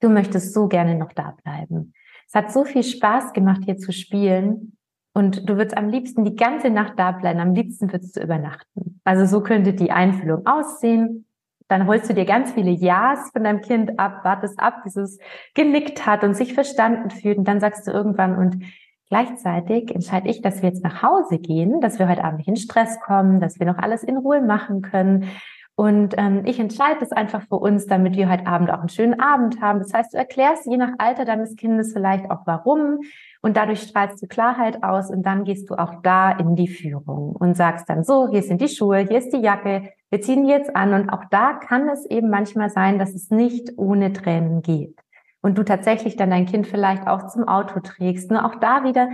Du 0.00 0.10
möchtest 0.10 0.52
so 0.52 0.68
gerne 0.68 0.94
noch 0.94 1.12
da 1.12 1.34
bleiben. 1.42 1.94
Es 2.26 2.34
hat 2.34 2.52
so 2.52 2.64
viel 2.64 2.82
Spaß 2.82 3.32
gemacht, 3.32 3.62
hier 3.64 3.78
zu 3.78 3.92
spielen 3.92 4.77
und 5.18 5.48
du 5.48 5.56
würdest 5.56 5.76
am 5.76 5.88
liebsten 5.88 6.24
die 6.24 6.36
ganze 6.36 6.70
Nacht 6.70 6.92
da 6.96 7.10
bleiben, 7.10 7.40
am 7.40 7.52
liebsten 7.52 7.90
würdest 7.90 8.16
du 8.16 8.20
übernachten. 8.20 9.00
Also 9.02 9.26
so 9.26 9.42
könnte 9.42 9.72
die 9.72 9.90
Einfühlung 9.90 10.46
aussehen. 10.46 11.26
Dann 11.66 11.88
holst 11.88 12.08
du 12.08 12.14
dir 12.14 12.24
ganz 12.24 12.52
viele 12.52 12.70
Ja's 12.70 13.30
von 13.32 13.42
deinem 13.42 13.60
Kind 13.60 13.98
ab, 13.98 14.20
wartest 14.22 14.60
ab, 14.60 14.84
bis 14.84 14.94
es 14.94 15.18
genickt 15.54 16.06
hat 16.06 16.22
und 16.22 16.34
sich 16.34 16.54
verstanden 16.54 17.10
fühlt. 17.10 17.36
Und 17.36 17.48
dann 17.48 17.58
sagst 17.58 17.88
du 17.88 17.90
irgendwann, 17.90 18.38
und 18.38 18.62
gleichzeitig 19.08 19.92
entscheide 19.92 20.28
ich, 20.28 20.40
dass 20.40 20.62
wir 20.62 20.68
jetzt 20.68 20.84
nach 20.84 21.02
Hause 21.02 21.40
gehen, 21.40 21.80
dass 21.80 21.98
wir 21.98 22.08
heute 22.08 22.22
Abend 22.22 22.38
nicht 22.38 22.48
in 22.48 22.54
Stress 22.56 23.00
kommen, 23.00 23.40
dass 23.40 23.58
wir 23.58 23.66
noch 23.66 23.78
alles 23.78 24.04
in 24.04 24.18
Ruhe 24.18 24.40
machen 24.40 24.82
können. 24.82 25.28
Und 25.74 26.14
ähm, 26.16 26.42
ich 26.44 26.60
entscheide 26.60 27.00
das 27.00 27.10
einfach 27.10 27.42
für 27.42 27.56
uns, 27.56 27.86
damit 27.86 28.14
wir 28.14 28.30
heute 28.30 28.46
Abend 28.46 28.70
auch 28.70 28.78
einen 28.78 28.88
schönen 28.88 29.18
Abend 29.18 29.60
haben. 29.60 29.80
Das 29.80 29.92
heißt, 29.92 30.14
du 30.14 30.16
erklärst 30.16 30.66
je 30.66 30.76
nach 30.76 30.92
Alter 30.98 31.24
deines 31.24 31.56
Kindes 31.56 31.92
vielleicht 31.92 32.30
auch 32.30 32.42
warum. 32.46 33.00
Und 33.40 33.56
dadurch 33.56 33.82
strahlst 33.82 34.22
du 34.22 34.26
Klarheit 34.26 34.82
aus 34.82 35.10
und 35.10 35.22
dann 35.24 35.44
gehst 35.44 35.70
du 35.70 35.74
auch 35.74 36.02
da 36.02 36.32
in 36.32 36.56
die 36.56 36.68
Führung 36.68 37.36
und 37.36 37.56
sagst 37.56 37.88
dann 37.88 38.02
so, 38.02 38.28
hier 38.28 38.42
sind 38.42 38.60
die 38.60 38.68
Schuhe, 38.68 38.98
hier 38.98 39.18
ist 39.18 39.32
die 39.32 39.40
Jacke, 39.40 39.90
wir 40.10 40.20
ziehen 40.20 40.44
die 40.44 40.50
jetzt 40.50 40.74
an. 40.74 40.94
Und 40.94 41.10
auch 41.10 41.24
da 41.30 41.54
kann 41.54 41.88
es 41.88 42.04
eben 42.06 42.30
manchmal 42.30 42.70
sein, 42.70 42.98
dass 42.98 43.14
es 43.14 43.30
nicht 43.30 43.72
ohne 43.76 44.12
Tränen 44.12 44.62
geht. 44.62 44.98
Und 45.40 45.56
du 45.56 45.62
tatsächlich 45.62 46.16
dann 46.16 46.30
dein 46.30 46.46
Kind 46.46 46.66
vielleicht 46.66 47.06
auch 47.06 47.28
zum 47.28 47.46
Auto 47.46 47.80
trägst. 47.80 48.30
Nur 48.30 48.44
auch 48.44 48.56
da 48.56 48.82
wieder 48.82 49.08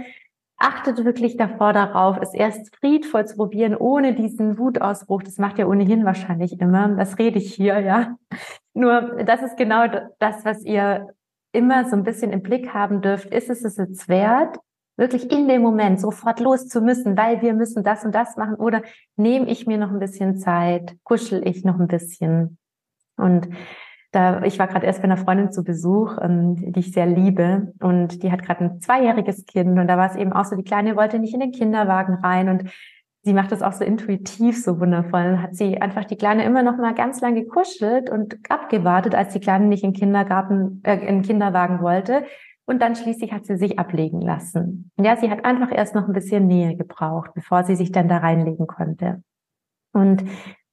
achtet 0.57 1.05
wirklich 1.05 1.37
davor 1.37 1.73
darauf, 1.73 2.17
es 2.21 2.33
erst 2.33 2.75
friedvoll 2.77 3.27
zu 3.27 3.37
probieren, 3.37 3.77
ohne 3.77 4.15
diesen 4.15 4.59
Wutausbruch. 4.59 5.23
Das 5.23 5.39
macht 5.39 5.59
ja 5.59 5.67
ohnehin 5.67 6.05
wahrscheinlich 6.05 6.59
immer. 6.61 6.89
Das 6.89 7.19
rede 7.19 7.39
ich 7.39 7.55
hier, 7.55 7.81
ja. 7.81 8.17
Nur, 8.73 9.23
das 9.25 9.43
ist 9.43 9.57
genau 9.57 9.87
das, 10.19 10.45
was 10.45 10.65
ihr 10.65 11.09
immer 11.55 11.89
so 11.89 11.97
ein 11.97 12.05
bisschen 12.05 12.33
im 12.33 12.43
Blick 12.43 12.75
haben 12.75 13.01
dürft, 13.01 13.33
ist 13.33 13.51
es 13.51 13.65
es 13.65 13.77
jetzt 13.77 14.09
wert, 14.09 14.59
wirklich 14.97 15.31
in 15.31 15.49
dem 15.49 15.63
Moment 15.63 16.01
sofort 16.01 16.41
los 16.41 16.69
zu 16.69 16.81
müssen, 16.81 17.17
weil 17.17 17.43
wir 17.43 17.55
müssen 17.55 17.83
das 17.83 18.05
und 18.05 18.15
das 18.15 18.37
machen 18.37 18.55
oder 18.55 18.83
nehme 19.17 19.49
ich 19.49 19.67
mir 19.67 19.79
noch 19.79 19.91
ein 19.91 19.99
bisschen 19.99 20.37
Zeit, 20.37 20.97
kuschel 21.03 21.47
ich 21.47 21.65
noch 21.65 21.79
ein 21.79 21.89
bisschen? 21.89 22.59
Und 23.17 23.49
da, 24.13 24.43
ich 24.43 24.59
war 24.59 24.69
gerade 24.69 24.87
erst 24.87 25.01
bei 25.01 25.05
einer 25.05 25.17
Freundin 25.17 25.51
zu 25.51 25.65
Besuch, 25.65 26.19
ähm, 26.21 26.73
die 26.73 26.81
ich 26.81 26.93
sehr 26.93 27.07
liebe, 27.07 27.73
und 27.81 28.23
die 28.23 28.31
hat 28.31 28.43
gerade 28.43 28.65
ein 28.65 28.81
zweijähriges 28.81 29.45
Kind 29.45 29.79
und 29.79 29.89
da 29.89 29.97
war 29.97 30.11
es 30.11 30.17
eben 30.17 30.33
auch 30.33 30.45
so, 30.45 30.55
die 30.57 30.63
Kleine 30.63 30.97
wollte 30.97 31.19
nicht 31.19 31.35
in 31.35 31.41
den 31.41 31.53
Kinderwagen 31.53 32.15
rein 32.15 32.49
und 32.49 32.71
sie 33.25 33.33
macht 33.33 33.53
das 33.53 33.63
auch 33.63 33.73
so 33.73 33.85
intuitiv, 33.85 34.63
so 34.63 34.79
wundervoll. 34.79 35.25
Dann 35.25 35.43
hat 35.43 35.57
sie 35.57 35.81
einfach 35.81 36.05
die 36.05 36.17
Kleine 36.17 36.45
immer 36.45 36.63
noch 36.63 36.77
mal 36.77 36.95
ganz 36.95 37.21
lange 37.21 37.45
gekuschelt 37.45 38.11
und 38.11 38.37
abgewartet, 38.49 39.15
als 39.15 39.33
die 39.33 39.41
Kleine 39.41 39.67
nicht 39.67 39.83
in 39.83 39.95
Kindergarten, 39.95 40.83
äh, 40.85 40.99
in 41.07 41.23
Kinderwagen 41.23 41.81
wollte, 41.81 42.25
und 42.67 42.81
dann 42.81 42.97
schließlich 42.97 43.33
hat 43.33 43.45
sie 43.45 43.57
sich 43.57 43.79
ablegen 43.79 44.23
lassen. 44.23 44.91
Ja, 44.99 45.17
sie 45.17 45.31
hat 45.31 45.45
einfach 45.45 45.71
erst 45.71 45.95
noch 45.95 46.07
ein 46.07 46.15
bisschen 46.15 46.47
Nähe 46.47 46.77
gebraucht, 46.77 47.33
bevor 47.35 47.65
sie 47.65 47.77
sich 47.77 47.93
dann 47.93 48.09
da 48.09 48.19
reinlegen 48.19 48.67
konnte. 48.67 49.23
Und 49.93 50.25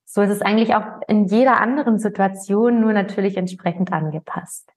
so 0.06 0.22
ist 0.22 0.30
es 0.30 0.42
eigentlich 0.42 0.74
auch 0.74 0.86
in 1.08 1.26
jeder 1.26 1.60
anderen 1.60 2.00
Situation, 2.00 2.80
nur 2.80 2.94
natürlich 2.94 3.36
entsprechend 3.36 3.92
angepasst. 3.92 4.72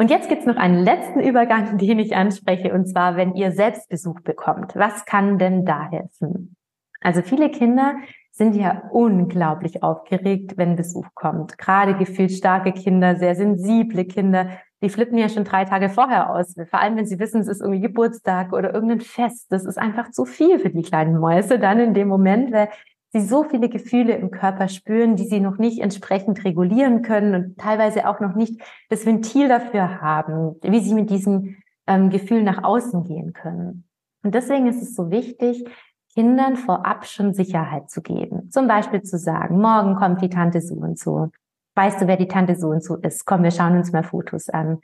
Und 0.00 0.08
jetzt 0.08 0.30
gibt's 0.30 0.46
noch 0.46 0.56
einen 0.56 0.82
letzten 0.82 1.20
Übergang, 1.20 1.76
den 1.76 1.98
ich 1.98 2.16
anspreche, 2.16 2.72
und 2.72 2.86
zwar, 2.86 3.16
wenn 3.16 3.34
ihr 3.34 3.52
selbst 3.52 3.90
Besuch 3.90 4.20
bekommt. 4.22 4.74
Was 4.74 5.04
kann 5.04 5.36
denn 5.36 5.66
da 5.66 5.90
helfen? 5.90 6.56
Also 7.02 7.20
viele 7.20 7.50
Kinder 7.50 7.96
sind 8.32 8.56
ja 8.56 8.84
unglaublich 8.92 9.82
aufgeregt, 9.82 10.56
wenn 10.56 10.74
Besuch 10.74 11.08
kommt. 11.14 11.58
Gerade 11.58 11.98
gefühlt 11.98 12.32
starke 12.32 12.72
Kinder, 12.72 13.16
sehr 13.16 13.34
sensible 13.34 14.06
Kinder, 14.06 14.48
die 14.82 14.88
flippen 14.88 15.18
ja 15.18 15.28
schon 15.28 15.44
drei 15.44 15.66
Tage 15.66 15.90
vorher 15.90 16.30
aus. 16.30 16.54
Vor 16.70 16.80
allem, 16.80 16.96
wenn 16.96 17.04
sie 17.04 17.18
wissen, 17.18 17.42
es 17.42 17.48
ist 17.48 17.60
irgendwie 17.60 17.82
Geburtstag 17.82 18.54
oder 18.54 18.72
irgendein 18.72 19.00
Fest. 19.00 19.52
Das 19.52 19.66
ist 19.66 19.76
einfach 19.76 20.12
zu 20.12 20.24
viel 20.24 20.58
für 20.60 20.70
die 20.70 20.80
kleinen 20.80 21.18
Mäuse 21.18 21.58
dann 21.58 21.78
in 21.78 21.92
dem 21.92 22.08
Moment, 22.08 22.52
weil 22.52 22.70
sie 23.12 23.20
so 23.20 23.44
viele 23.44 23.68
Gefühle 23.68 24.14
im 24.14 24.30
Körper 24.30 24.68
spüren, 24.68 25.16
die 25.16 25.26
sie 25.26 25.40
noch 25.40 25.58
nicht 25.58 25.80
entsprechend 25.80 26.44
regulieren 26.44 27.02
können 27.02 27.34
und 27.34 27.58
teilweise 27.58 28.08
auch 28.08 28.20
noch 28.20 28.34
nicht 28.34 28.60
das 28.88 29.06
Ventil 29.06 29.48
dafür 29.48 30.00
haben, 30.00 30.56
wie 30.62 30.80
sie 30.80 30.94
mit 30.94 31.10
diesem 31.10 31.56
ähm, 31.86 32.10
Gefühl 32.10 32.42
nach 32.42 32.62
außen 32.62 33.04
gehen 33.04 33.32
können. 33.32 33.84
Und 34.22 34.34
deswegen 34.34 34.66
ist 34.66 34.82
es 34.82 34.94
so 34.94 35.10
wichtig, 35.10 35.64
Kindern 36.14 36.56
vorab 36.56 37.06
schon 37.06 37.34
Sicherheit 37.34 37.90
zu 37.90 38.02
geben. 38.02 38.50
Zum 38.50 38.66
Beispiel 38.68 39.02
zu 39.02 39.18
sagen, 39.18 39.60
morgen 39.60 39.94
kommt 39.94 40.22
die 40.22 40.28
Tante 40.28 40.60
so 40.60 40.74
und 40.74 40.98
so 40.98 41.30
weißt 41.74 42.02
du, 42.02 42.06
wer 42.06 42.16
die 42.16 42.28
Tante 42.28 42.56
so 42.56 42.68
und 42.68 42.84
so 42.84 42.96
ist? 42.96 43.24
Komm, 43.24 43.42
wir 43.42 43.50
schauen 43.50 43.76
uns 43.76 43.92
mal 43.92 44.02
Fotos 44.02 44.48
an. 44.48 44.80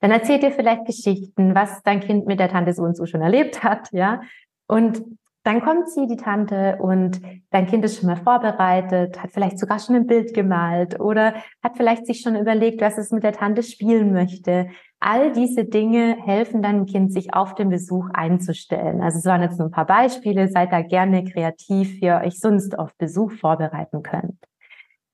Dann 0.00 0.10
erzählt 0.10 0.42
ihr 0.42 0.50
vielleicht 0.50 0.86
Geschichten, 0.86 1.54
was 1.54 1.82
dein 1.82 2.00
Kind 2.00 2.26
mit 2.26 2.40
der 2.40 2.48
Tante 2.48 2.72
so 2.72 2.82
und 2.82 2.96
so 2.96 3.06
schon 3.06 3.22
erlebt 3.22 3.62
hat, 3.62 3.92
ja. 3.92 4.22
Und 4.66 5.02
dann 5.44 5.60
kommt 5.60 5.88
sie, 5.88 6.06
die 6.06 6.16
Tante, 6.16 6.76
und 6.80 7.20
dein 7.50 7.66
Kind 7.66 7.84
ist 7.84 7.98
schon 7.98 8.08
mal 8.08 8.16
vorbereitet, 8.16 9.20
hat 9.22 9.32
vielleicht 9.32 9.58
sogar 9.58 9.80
schon 9.80 9.96
ein 9.96 10.06
Bild 10.06 10.34
gemalt 10.34 11.00
oder 11.00 11.34
hat 11.62 11.76
vielleicht 11.76 12.06
sich 12.06 12.20
schon 12.20 12.36
überlegt, 12.36 12.80
was 12.80 12.96
es 12.96 13.10
mit 13.10 13.24
der 13.24 13.32
Tante 13.32 13.62
spielen 13.62 14.12
möchte. 14.12 14.68
All 15.00 15.32
diese 15.32 15.64
Dinge 15.64 16.16
helfen 16.24 16.62
deinem 16.62 16.86
Kind, 16.86 17.12
sich 17.12 17.34
auf 17.34 17.56
den 17.56 17.70
Besuch 17.70 18.08
einzustellen. 18.14 19.02
Also 19.02 19.18
es 19.18 19.24
waren 19.24 19.42
jetzt 19.42 19.58
nur 19.58 19.66
ein 19.68 19.72
paar 19.72 19.86
Beispiele. 19.86 20.46
Seid 20.48 20.72
da 20.72 20.82
gerne 20.82 21.24
kreativ, 21.24 22.00
wie 22.00 22.06
ihr 22.06 22.20
euch 22.24 22.38
sonst 22.38 22.78
auf 22.78 22.94
Besuch 22.96 23.32
vorbereiten 23.32 24.04
könnt. 24.04 24.38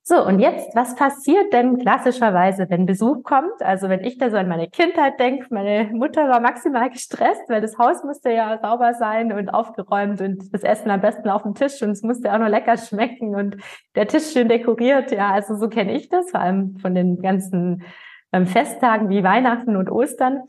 So, 0.01 0.25
und 0.25 0.39
jetzt, 0.39 0.75
was 0.75 0.95
passiert 0.95 1.53
denn 1.53 1.77
klassischerweise, 1.77 2.67
wenn 2.69 2.87
Besuch 2.87 3.21
kommt? 3.23 3.61
Also 3.61 3.89
wenn 3.89 4.03
ich 4.03 4.17
da 4.17 4.31
so 4.31 4.37
an 4.37 4.47
meine 4.47 4.67
Kindheit 4.67 5.19
denke, 5.19 5.45
meine 5.51 5.91
Mutter 5.93 6.27
war 6.27 6.39
maximal 6.39 6.89
gestresst, 6.89 7.43
weil 7.47 7.61
das 7.61 7.77
Haus 7.77 8.03
musste 8.03 8.31
ja 8.31 8.57
sauber 8.59 8.95
sein 8.95 9.31
und 9.31 9.49
aufgeräumt 9.49 10.19
und 10.21 10.51
das 10.51 10.63
Essen 10.63 10.89
am 10.89 11.01
besten 11.01 11.29
auf 11.29 11.43
dem 11.43 11.53
Tisch 11.53 11.81
und 11.83 11.91
es 11.91 12.01
musste 12.01 12.33
auch 12.33 12.39
noch 12.39 12.47
lecker 12.47 12.77
schmecken 12.77 13.35
und 13.35 13.57
der 13.95 14.07
Tisch 14.07 14.31
schön 14.31 14.49
dekoriert. 14.49 15.11
Ja, 15.11 15.31
also 15.31 15.55
so 15.55 15.69
kenne 15.69 15.93
ich 15.93 16.09
das, 16.09 16.31
vor 16.31 16.39
allem 16.39 16.77
von 16.77 16.95
den 16.95 17.21
ganzen 17.21 17.83
ähm, 18.31 18.47
Festtagen 18.47 19.09
wie 19.09 19.23
Weihnachten 19.23 19.75
und 19.75 19.91
Ostern. 19.91 20.41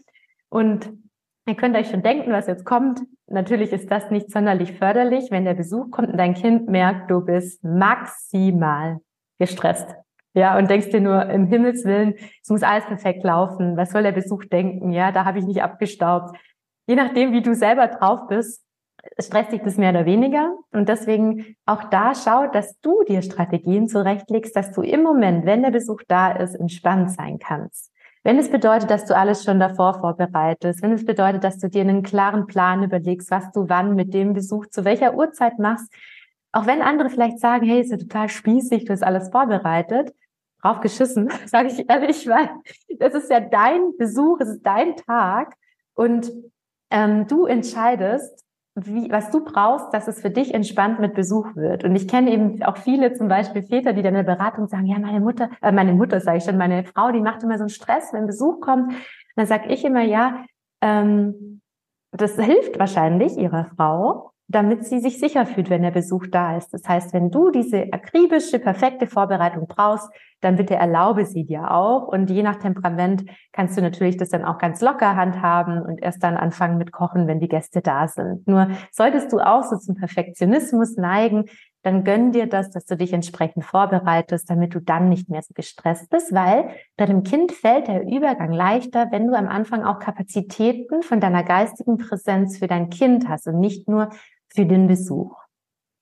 Und 0.49 0.91
Ihr 1.47 1.57
könnt 1.57 1.77
euch 1.77 1.91
schon 1.91 2.03
denken, 2.03 2.31
was 2.31 2.47
jetzt 2.47 2.65
kommt. 2.65 3.01
Natürlich 3.27 3.73
ist 3.73 3.91
das 3.91 4.11
nicht 4.11 4.31
sonderlich 4.31 4.73
förderlich, 4.73 5.31
wenn 5.31 5.45
der 5.45 5.55
Besuch 5.55 5.91
kommt 5.91 6.09
und 6.11 6.17
dein 6.17 6.35
Kind 6.35 6.69
merkt, 6.69 7.11
du 7.11 7.25
bist 7.25 7.65
maximal 7.65 9.01
gestresst. 9.41 9.89
Ja, 10.33 10.57
und 10.57 10.71
denkst 10.71 10.91
dir 10.91 11.01
nur, 11.01 11.29
im 11.29 11.47
Himmelswillen, 11.49 12.15
es 12.41 12.49
muss 12.49 12.63
alles 12.63 12.87
perfekt 12.87 13.25
laufen. 13.25 13.77
Was 13.77 13.91
soll 13.91 14.05
der 14.05 14.13
Besuch 14.13 14.45
denken? 14.45 14.93
Ja, 14.93 15.11
da 15.11 15.25
habe 15.25 15.41
ich 15.41 15.45
nicht 15.45 15.63
abgestaubt. 15.63 16.37
Je 16.87 16.95
nachdem, 16.95 17.33
wie 17.33 17.43
du 17.43 17.53
selber 17.55 17.89
drauf 17.89 18.29
bist, 18.29 18.63
stresst 19.19 19.51
dich 19.51 19.63
das 19.63 19.77
mehr 19.77 19.91
oder 19.91 20.07
weniger. 20.07 20.55
Und 20.73 20.89
deswegen 20.89 21.57
auch 21.67 21.85
da 21.85 22.15
schau, 22.15 22.47
dass 22.47 22.79
du 22.81 23.03
dir 23.09 23.23
Strategien 23.23 23.89
zurechtlegst, 23.89 24.55
dass 24.55 24.71
du 24.71 24.83
im 24.83 25.03
Moment, 25.03 25.47
wenn 25.47 25.63
der 25.63 25.73
Besuch 25.73 26.03
da 26.07 26.31
ist, 26.31 26.55
entspannt 26.55 27.11
sein 27.11 27.39
kannst. 27.39 27.91
Wenn 28.23 28.39
es 28.39 28.51
bedeutet, 28.51 28.91
dass 28.91 29.07
du 29.07 29.17
alles 29.17 29.45
schon 29.45 29.59
davor 29.59 29.95
vorbereitest, 29.95 30.83
wenn 30.83 30.93
es 30.93 31.07
bedeutet, 31.07 31.43
dass 31.43 31.59
du 31.59 31.71
dir 31.71 31.81
einen 31.81 32.03
klaren 32.03 32.47
Plan 32.47 32.83
überlegst, 32.83 33.31
was 33.31 33.51
du 33.51 33.69
wann 33.69 33.95
mit 33.95 34.13
dem 34.13 34.35
Besuch 34.35 34.67
zu 34.67 34.85
welcher 34.85 35.15
Uhrzeit 35.15 35.59
machst, 35.59 35.91
auch 36.53 36.67
wenn 36.67 36.83
andere 36.83 37.11
vielleicht 37.11 37.39
sagen, 37.39 37.67
hey, 37.67 37.81
ist 37.81 37.91
ja 37.91 37.97
total 37.97 38.29
spießig, 38.29 38.85
du 38.85 38.93
hast 38.93 39.03
alles 39.03 39.31
vorbereitet, 39.31 40.13
drauf 40.63 40.81
geschissen, 40.81 41.31
sage 41.47 41.69
ich 41.69 41.89
ehrlich, 41.89 42.27
weil 42.29 42.51
das 42.99 43.15
ist 43.15 43.31
ja 43.31 43.41
dein 43.41 43.97
Besuch, 43.99 44.41
es 44.41 44.49
ist 44.49 44.67
dein 44.67 44.97
Tag 44.97 45.55
und 45.95 46.31
ähm, 46.91 47.27
du 47.27 47.47
entscheidest, 47.47 48.45
wie, 48.75 49.11
was 49.11 49.31
du 49.31 49.45
brauchst, 49.45 49.93
dass 49.93 50.09
es 50.09 50.21
für 50.21 50.31
dich 50.31 50.55
entspannt 50.55 51.01
mit 51.01 51.15
Besuch 51.15 51.57
wird. 51.57 51.85
Und 51.85 51.95
ich 51.97 52.07
kenne 52.07 52.31
eben 52.31 52.63
auch 52.63 52.77
viele, 52.77 53.13
zum 53.13 53.29
Beispiel 53.29 53.63
Väter, 53.63 53.93
die 53.93 54.03
dann 54.03 54.15
in 54.15 54.25
der 54.25 54.35
Beratung 54.35 54.69
sagen, 54.69 54.87
ja, 54.87 54.99
meine 54.99 55.21
Mutter, 55.21 55.51
äh, 55.61 55.73
meine 55.73 55.93
Mutter 55.93 56.21
sage 56.21 56.39
ich 56.39 56.45
schon, 56.45 56.57
meine 56.57 56.85
Frau, 56.85 57.11
die 57.11 57.21
macht 57.21 57.43
immer 57.43 57.59
so 57.59 57.65
einen 57.65 57.71
Stress, 57.71 58.13
wenn 58.13 58.27
Besuch 58.27 58.61
kommt. 58.61 58.93
Und 58.93 58.97
dann 59.37 59.47
sage 59.47 59.69
ich 59.69 59.85
immer, 59.85 60.03
ja, 60.03 60.45
ähm, 60.81 61.61
das 62.13 62.37
hilft 62.37 62.79
wahrscheinlich 62.79 63.37
ihrer 63.37 63.67
Frau, 63.77 64.30
damit 64.51 64.85
sie 64.85 64.99
sich 64.99 65.21
sicher 65.21 65.47
fühlt, 65.47 65.71
wenn 65.71 65.83
der 65.83 65.93
Besuch 65.93 66.27
da 66.27 66.57
ist. 66.57 66.75
Das 66.75 66.89
heißt, 66.89 67.15
wenn 67.15 67.31
du 67.31 67.51
diese 67.51 67.87
akribische, 67.93 68.59
perfekte 68.59 69.07
Vorbereitung 69.07 69.69
brauchst, 69.69 70.09
dann 70.41 70.57
bitte 70.57 70.75
erlaube 70.75 71.25
sie 71.25 71.45
dir 71.45 71.71
auch. 71.71 72.09
Und 72.09 72.31
je 72.31 72.43
nach 72.43 72.57
Temperament 72.57 73.25
kannst 73.53 73.77
du 73.79 73.83
natürlich 73.83 74.17
das 74.17 74.31
dann 74.31 74.45
auch 74.45 74.59
ganz 74.59 74.81
locker 74.81 75.15
handhaben 75.15 75.81
und 75.81 76.03
erst 76.03 76.25
dann 76.25 76.37
anfangen 76.37 76.79
mit 76.79 76.91
Kochen, 76.91 77.29
wenn 77.29 77.39
die 77.39 77.49
Gäste 77.49 77.81
da 77.81 78.09
sind. 78.09 78.49
Nur 78.49 78.69
solltest 78.91 79.33
du 79.33 79.39
auch 79.39 79.63
so 79.63 79.77
zum 79.77 79.95
Perfektionismus 79.95 80.97
neigen, 80.97 81.45
dann 81.83 82.05
gönn 82.05 82.33
dir 82.33 82.47
das, 82.47 82.71
dass 82.71 82.85
du 82.85 82.97
dich 82.97 83.13
entsprechend 83.13 83.65
vorbereitest, 83.65 84.51
damit 84.51 84.75
du 84.75 84.81
dann 84.81 85.09
nicht 85.09 85.31
mehr 85.31 85.43
so 85.43 85.55
gestresst 85.55 86.11
bist, 86.11 86.35
weil 86.35 86.71
deinem 86.97 87.23
Kind 87.23 87.53
fällt 87.53 87.89
der 87.89 88.03
Übergang 88.03 88.53
leichter, 88.53 89.07
wenn 89.11 89.27
du 89.27 89.35
am 89.35 89.49
Anfang 89.49 89.85
auch 89.85 89.99
Kapazitäten 89.99 91.03
von 91.03 91.21
deiner 91.21 91.43
geistigen 91.43 91.97
Präsenz 91.97 92.59
für 92.59 92.67
dein 92.67 92.91
Kind 92.91 93.29
hast 93.29 93.47
und 93.47 93.61
nicht 93.61 93.89
nur 93.89 94.11
für 94.53 94.67
den 94.67 94.87
Besuch. 94.87 95.37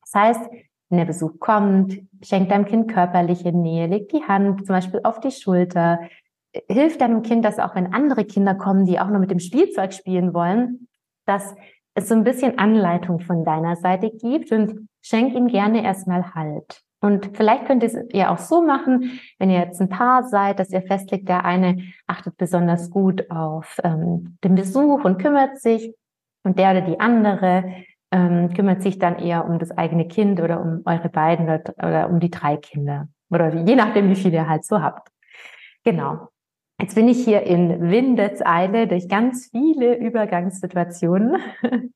Das 0.03 0.15
heißt, 0.15 0.51
wenn 0.89 0.99
der 0.99 1.05
Besuch 1.05 1.39
kommt, 1.39 2.01
schenkt 2.23 2.51
deinem 2.51 2.65
Kind 2.65 2.91
körperliche 2.91 3.53
Nähe, 3.53 3.87
legt 3.87 4.13
die 4.13 4.23
Hand 4.23 4.67
zum 4.67 4.75
Beispiel 4.75 5.01
auf 5.05 5.21
die 5.21 5.31
Schulter, 5.31 6.01
hilft 6.69 7.01
deinem 7.01 7.23
Kind, 7.23 7.45
dass 7.45 7.59
auch 7.59 7.75
wenn 7.75 7.93
andere 7.93 8.25
Kinder 8.25 8.55
kommen, 8.55 8.87
die 8.87 8.99
auch 8.99 9.09
nur 9.09 9.19
mit 9.19 9.31
dem 9.31 9.39
Spielzeug 9.39 9.93
spielen 9.93 10.33
wollen, 10.33 10.89
dass 11.27 11.55
es 11.95 12.09
so 12.09 12.15
ein 12.15 12.25
bisschen 12.25 12.59
Anleitung 12.59 13.21
von 13.21 13.45
deiner 13.45 13.77
Seite 13.77 14.11
gibt 14.11 14.51
und 14.51 14.89
schenk 15.03 15.35
ihm 15.35 15.49
gerne 15.49 15.85
erstmal 15.85 16.35
Halt. 16.35 16.83
Und 17.01 17.37
vielleicht 17.37 17.67
könnt 17.67 17.83
ihr 17.83 17.91
es 17.91 17.99
ja 18.13 18.33
auch 18.33 18.39
so 18.39 18.63
machen, 18.63 19.21
wenn 19.39 19.51
ihr 19.51 19.61
jetzt 19.61 19.81
ein 19.81 19.89
Paar 19.89 20.25
seid, 20.25 20.59
dass 20.59 20.71
ihr 20.71 20.83
festlegt, 20.83 21.29
der 21.29 21.45
eine 21.45 21.83
achtet 22.07 22.37
besonders 22.37 22.91
gut 22.91 23.31
auf 23.31 23.79
ähm, 23.85 24.37
den 24.43 24.57
Besuch 24.57 25.05
und 25.05 25.19
kümmert 25.19 25.61
sich 25.61 25.95
und 26.43 26.59
der 26.59 26.73
oder 26.73 26.81
die 26.81 26.99
andere 26.99 27.85
ähm, 28.11 28.53
kümmert 28.55 28.83
sich 28.83 28.99
dann 28.99 29.19
eher 29.19 29.47
um 29.47 29.59
das 29.59 29.71
eigene 29.71 30.09
Kind 30.09 30.41
oder 30.41 30.61
um 30.61 30.83
eure 30.85 31.09
beiden 31.09 31.47
oder, 31.47 31.63
oder 31.79 32.09
um 32.11 32.21
die 32.21 32.31
drei 32.31 32.57
Kinder. 32.57 33.09
Oder 33.31 33.55
je 33.55 33.77
nachdem, 33.77 34.09
wie 34.09 34.17
viele 34.17 34.37
ihr 34.37 34.49
halt 34.49 34.65
so 34.65 34.81
habt. 34.81 35.09
Genau. 35.85 36.29
Jetzt 36.81 36.95
bin 36.95 37.09
ich 37.09 37.25
hier 37.25 37.43
in 37.43 37.91
Windeseile 37.91 38.87
durch 38.87 39.09
ganz 39.09 39.49
viele 39.51 39.99
Übergangssituationen 39.99 41.37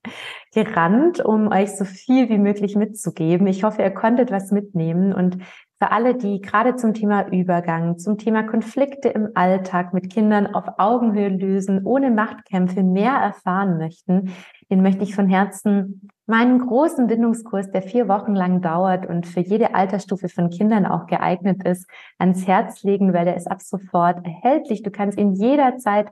gerannt, 0.53 1.25
um 1.25 1.53
euch 1.53 1.77
so 1.77 1.85
viel 1.85 2.29
wie 2.29 2.39
möglich 2.39 2.75
mitzugeben. 2.75 3.47
Ich 3.47 3.63
hoffe, 3.63 3.83
ihr 3.83 3.93
konntet 3.93 4.33
was 4.33 4.51
mitnehmen 4.51 5.13
und 5.13 5.39
für 5.83 5.93
alle, 5.93 6.17
die 6.17 6.41
gerade 6.41 6.75
zum 6.75 6.95
Thema 6.95 7.29
Übergang, 7.29 7.99
zum 7.99 8.19
Thema 8.19 8.43
Konflikte 8.43 9.09
im 9.09 9.31
Alltag 9.35 9.95
mit 9.95 10.13
Kindern 10.13 10.53
auf 10.53 10.65
Augenhöhe 10.79 11.29
lösen, 11.29 11.85
ohne 11.85 12.11
Machtkämpfe 12.11 12.83
mehr 12.83 13.15
erfahren 13.15 13.79
möchten, 13.79 14.33
den 14.73 14.81
möchte 14.81 15.03
ich 15.03 15.15
von 15.15 15.29
Herzen 15.29 16.09
meinen 16.25 16.59
großen 16.59 17.07
Bindungskurs, 17.07 17.71
der 17.73 17.83
vier 17.83 18.09
Wochen 18.09 18.35
lang 18.35 18.63
dauert 18.63 19.05
und 19.05 19.27
für 19.27 19.41
jede 19.41 19.75
Altersstufe 19.75 20.31
von 20.31 20.49
Kindern 20.49 20.87
auch 20.87 21.07
geeignet 21.07 21.63
ist, 21.63 21.87
ans 22.19 22.47
Herz 22.47 22.83
legen, 22.83 23.13
weil 23.13 23.27
der 23.27 23.37
ist 23.37 23.51
ab 23.51 23.61
sofort 23.61 24.25
erhältlich. 24.25 24.83
Du 24.83 24.91
kannst 24.91 25.19
ihn 25.19 25.35
jederzeit 25.35 26.11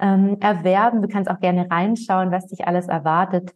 ähm, 0.00 0.38
erwerben. 0.40 1.02
Du 1.02 1.08
kannst 1.08 1.30
auch 1.30 1.38
gerne 1.38 1.70
reinschauen, 1.70 2.32
was 2.32 2.48
dich 2.48 2.66
alles 2.66 2.88
erwartet. 2.88 3.54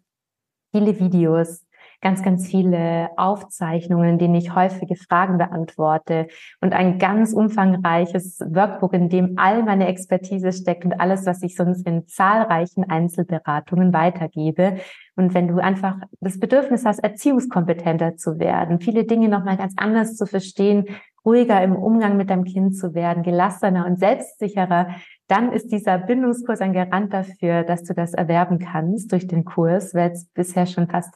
Viele 0.71 1.01
Videos, 1.01 1.67
ganz, 2.05 2.23
ganz 2.23 2.47
viele 2.47 3.09
Aufzeichnungen, 3.17 4.11
in 4.11 4.19
denen 4.19 4.35
ich 4.35 4.55
häufige 4.55 4.95
Fragen 4.95 5.39
beantworte 5.39 6.29
und 6.61 6.75
ein 6.75 6.99
ganz 6.99 7.33
umfangreiches 7.33 8.41
Workbook, 8.41 8.93
in 8.93 9.09
dem 9.09 9.39
all 9.39 9.63
meine 9.63 9.89
Expertise 9.89 10.53
steckt 10.53 10.85
und 10.85 11.01
alles, 11.01 11.25
was 11.25 11.43
ich 11.43 11.57
sonst 11.57 11.87
in 11.89 12.07
zahlreichen 12.07 12.85
Einzelberatungen 12.85 13.95
weitergebe. 13.95 14.77
Und 15.17 15.33
wenn 15.33 15.49
du 15.49 15.59
einfach 15.59 15.97
das 16.21 16.39
Bedürfnis 16.39 16.85
hast, 16.85 16.99
erziehungskompetenter 16.99 18.17
zu 18.17 18.39
werden, 18.39 18.81
viele 18.81 19.05
Dinge 19.05 19.31
nochmal 19.31 19.57
ganz 19.57 19.73
anders 19.79 20.15
zu 20.15 20.27
verstehen, 20.27 20.85
ruhiger 21.25 21.63
im 21.63 21.75
Umgang 21.75 22.19
mit 22.19 22.29
deinem 22.29 22.45
Kind 22.45 22.77
zu 22.77 22.95
werden, 22.95 23.23
gelassener 23.23 23.87
und 23.87 23.99
selbstsicherer, 23.99 24.89
dann 25.27 25.53
ist 25.53 25.73
dieser 25.73 25.97
Bindungskurs 25.97 26.61
ein 26.61 26.75
Garant 26.75 27.15
dafür, 27.15 27.63
dass 27.63 27.83
du 27.85 27.95
das 27.95 28.13
erwerben 28.13 28.59
kannst 28.59 29.11
durch 29.11 29.27
den 29.27 29.47
Kurs, 29.47 29.95
weil 29.95 30.11
es 30.11 30.27
bisher 30.35 30.67
schon 30.67 30.87
fast 30.87 31.15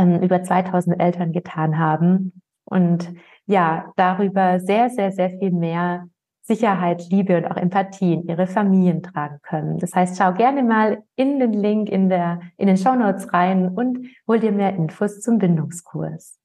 ähm, 0.00 0.22
über 0.22 0.42
2000 0.42 1.00
Eltern 1.00 1.32
getan 1.32 1.78
haben 1.78 2.42
und 2.64 3.12
ja, 3.46 3.92
darüber 3.96 4.60
sehr, 4.60 4.90
sehr, 4.90 5.12
sehr 5.12 5.30
viel 5.30 5.50
mehr 5.50 6.06
Sicherheit, 6.42 7.08
Liebe 7.10 7.36
und 7.36 7.46
auch 7.46 7.56
Empathie 7.56 8.14
in 8.14 8.26
ihre 8.26 8.46
Familien 8.46 9.02
tragen 9.02 9.38
können. 9.42 9.78
Das 9.78 9.94
heißt, 9.94 10.16
schau 10.16 10.32
gerne 10.32 10.62
mal 10.62 11.02
in 11.16 11.38
den 11.38 11.52
Link 11.52 11.88
in 11.88 12.08
der, 12.08 12.40
in 12.56 12.66
den 12.66 12.76
Show 12.76 12.94
Notes 12.94 13.32
rein 13.32 13.68
und 13.68 14.06
hol 14.26 14.40
dir 14.40 14.52
mehr 14.52 14.74
Infos 14.74 15.20
zum 15.20 15.38
Bindungskurs. 15.38 16.39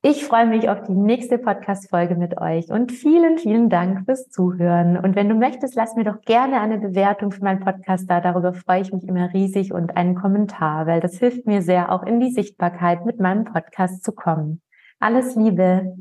Ich 0.00 0.24
freue 0.24 0.46
mich 0.46 0.68
auf 0.68 0.84
die 0.84 0.94
nächste 0.94 1.38
Podcast-Folge 1.38 2.14
mit 2.14 2.40
euch 2.40 2.70
und 2.70 2.92
vielen, 2.92 3.36
vielen 3.36 3.68
Dank 3.68 4.04
fürs 4.04 4.28
Zuhören. 4.28 4.96
Und 4.96 5.16
wenn 5.16 5.28
du 5.28 5.34
möchtest, 5.34 5.74
lass 5.74 5.96
mir 5.96 6.04
doch 6.04 6.20
gerne 6.20 6.60
eine 6.60 6.78
Bewertung 6.78 7.32
für 7.32 7.42
meinen 7.42 7.58
Podcast 7.58 8.08
da. 8.08 8.20
Darüber 8.20 8.52
freue 8.52 8.82
ich 8.82 8.92
mich 8.92 9.02
immer 9.08 9.32
riesig 9.32 9.72
und 9.72 9.96
einen 9.96 10.14
Kommentar, 10.14 10.86
weil 10.86 11.00
das 11.00 11.18
hilft 11.18 11.46
mir 11.46 11.62
sehr, 11.62 11.90
auch 11.90 12.04
in 12.04 12.20
die 12.20 12.30
Sichtbarkeit 12.30 13.06
mit 13.06 13.18
meinem 13.18 13.44
Podcast 13.44 14.04
zu 14.04 14.12
kommen. 14.12 14.62
Alles 15.00 15.34
Liebe. 15.34 15.96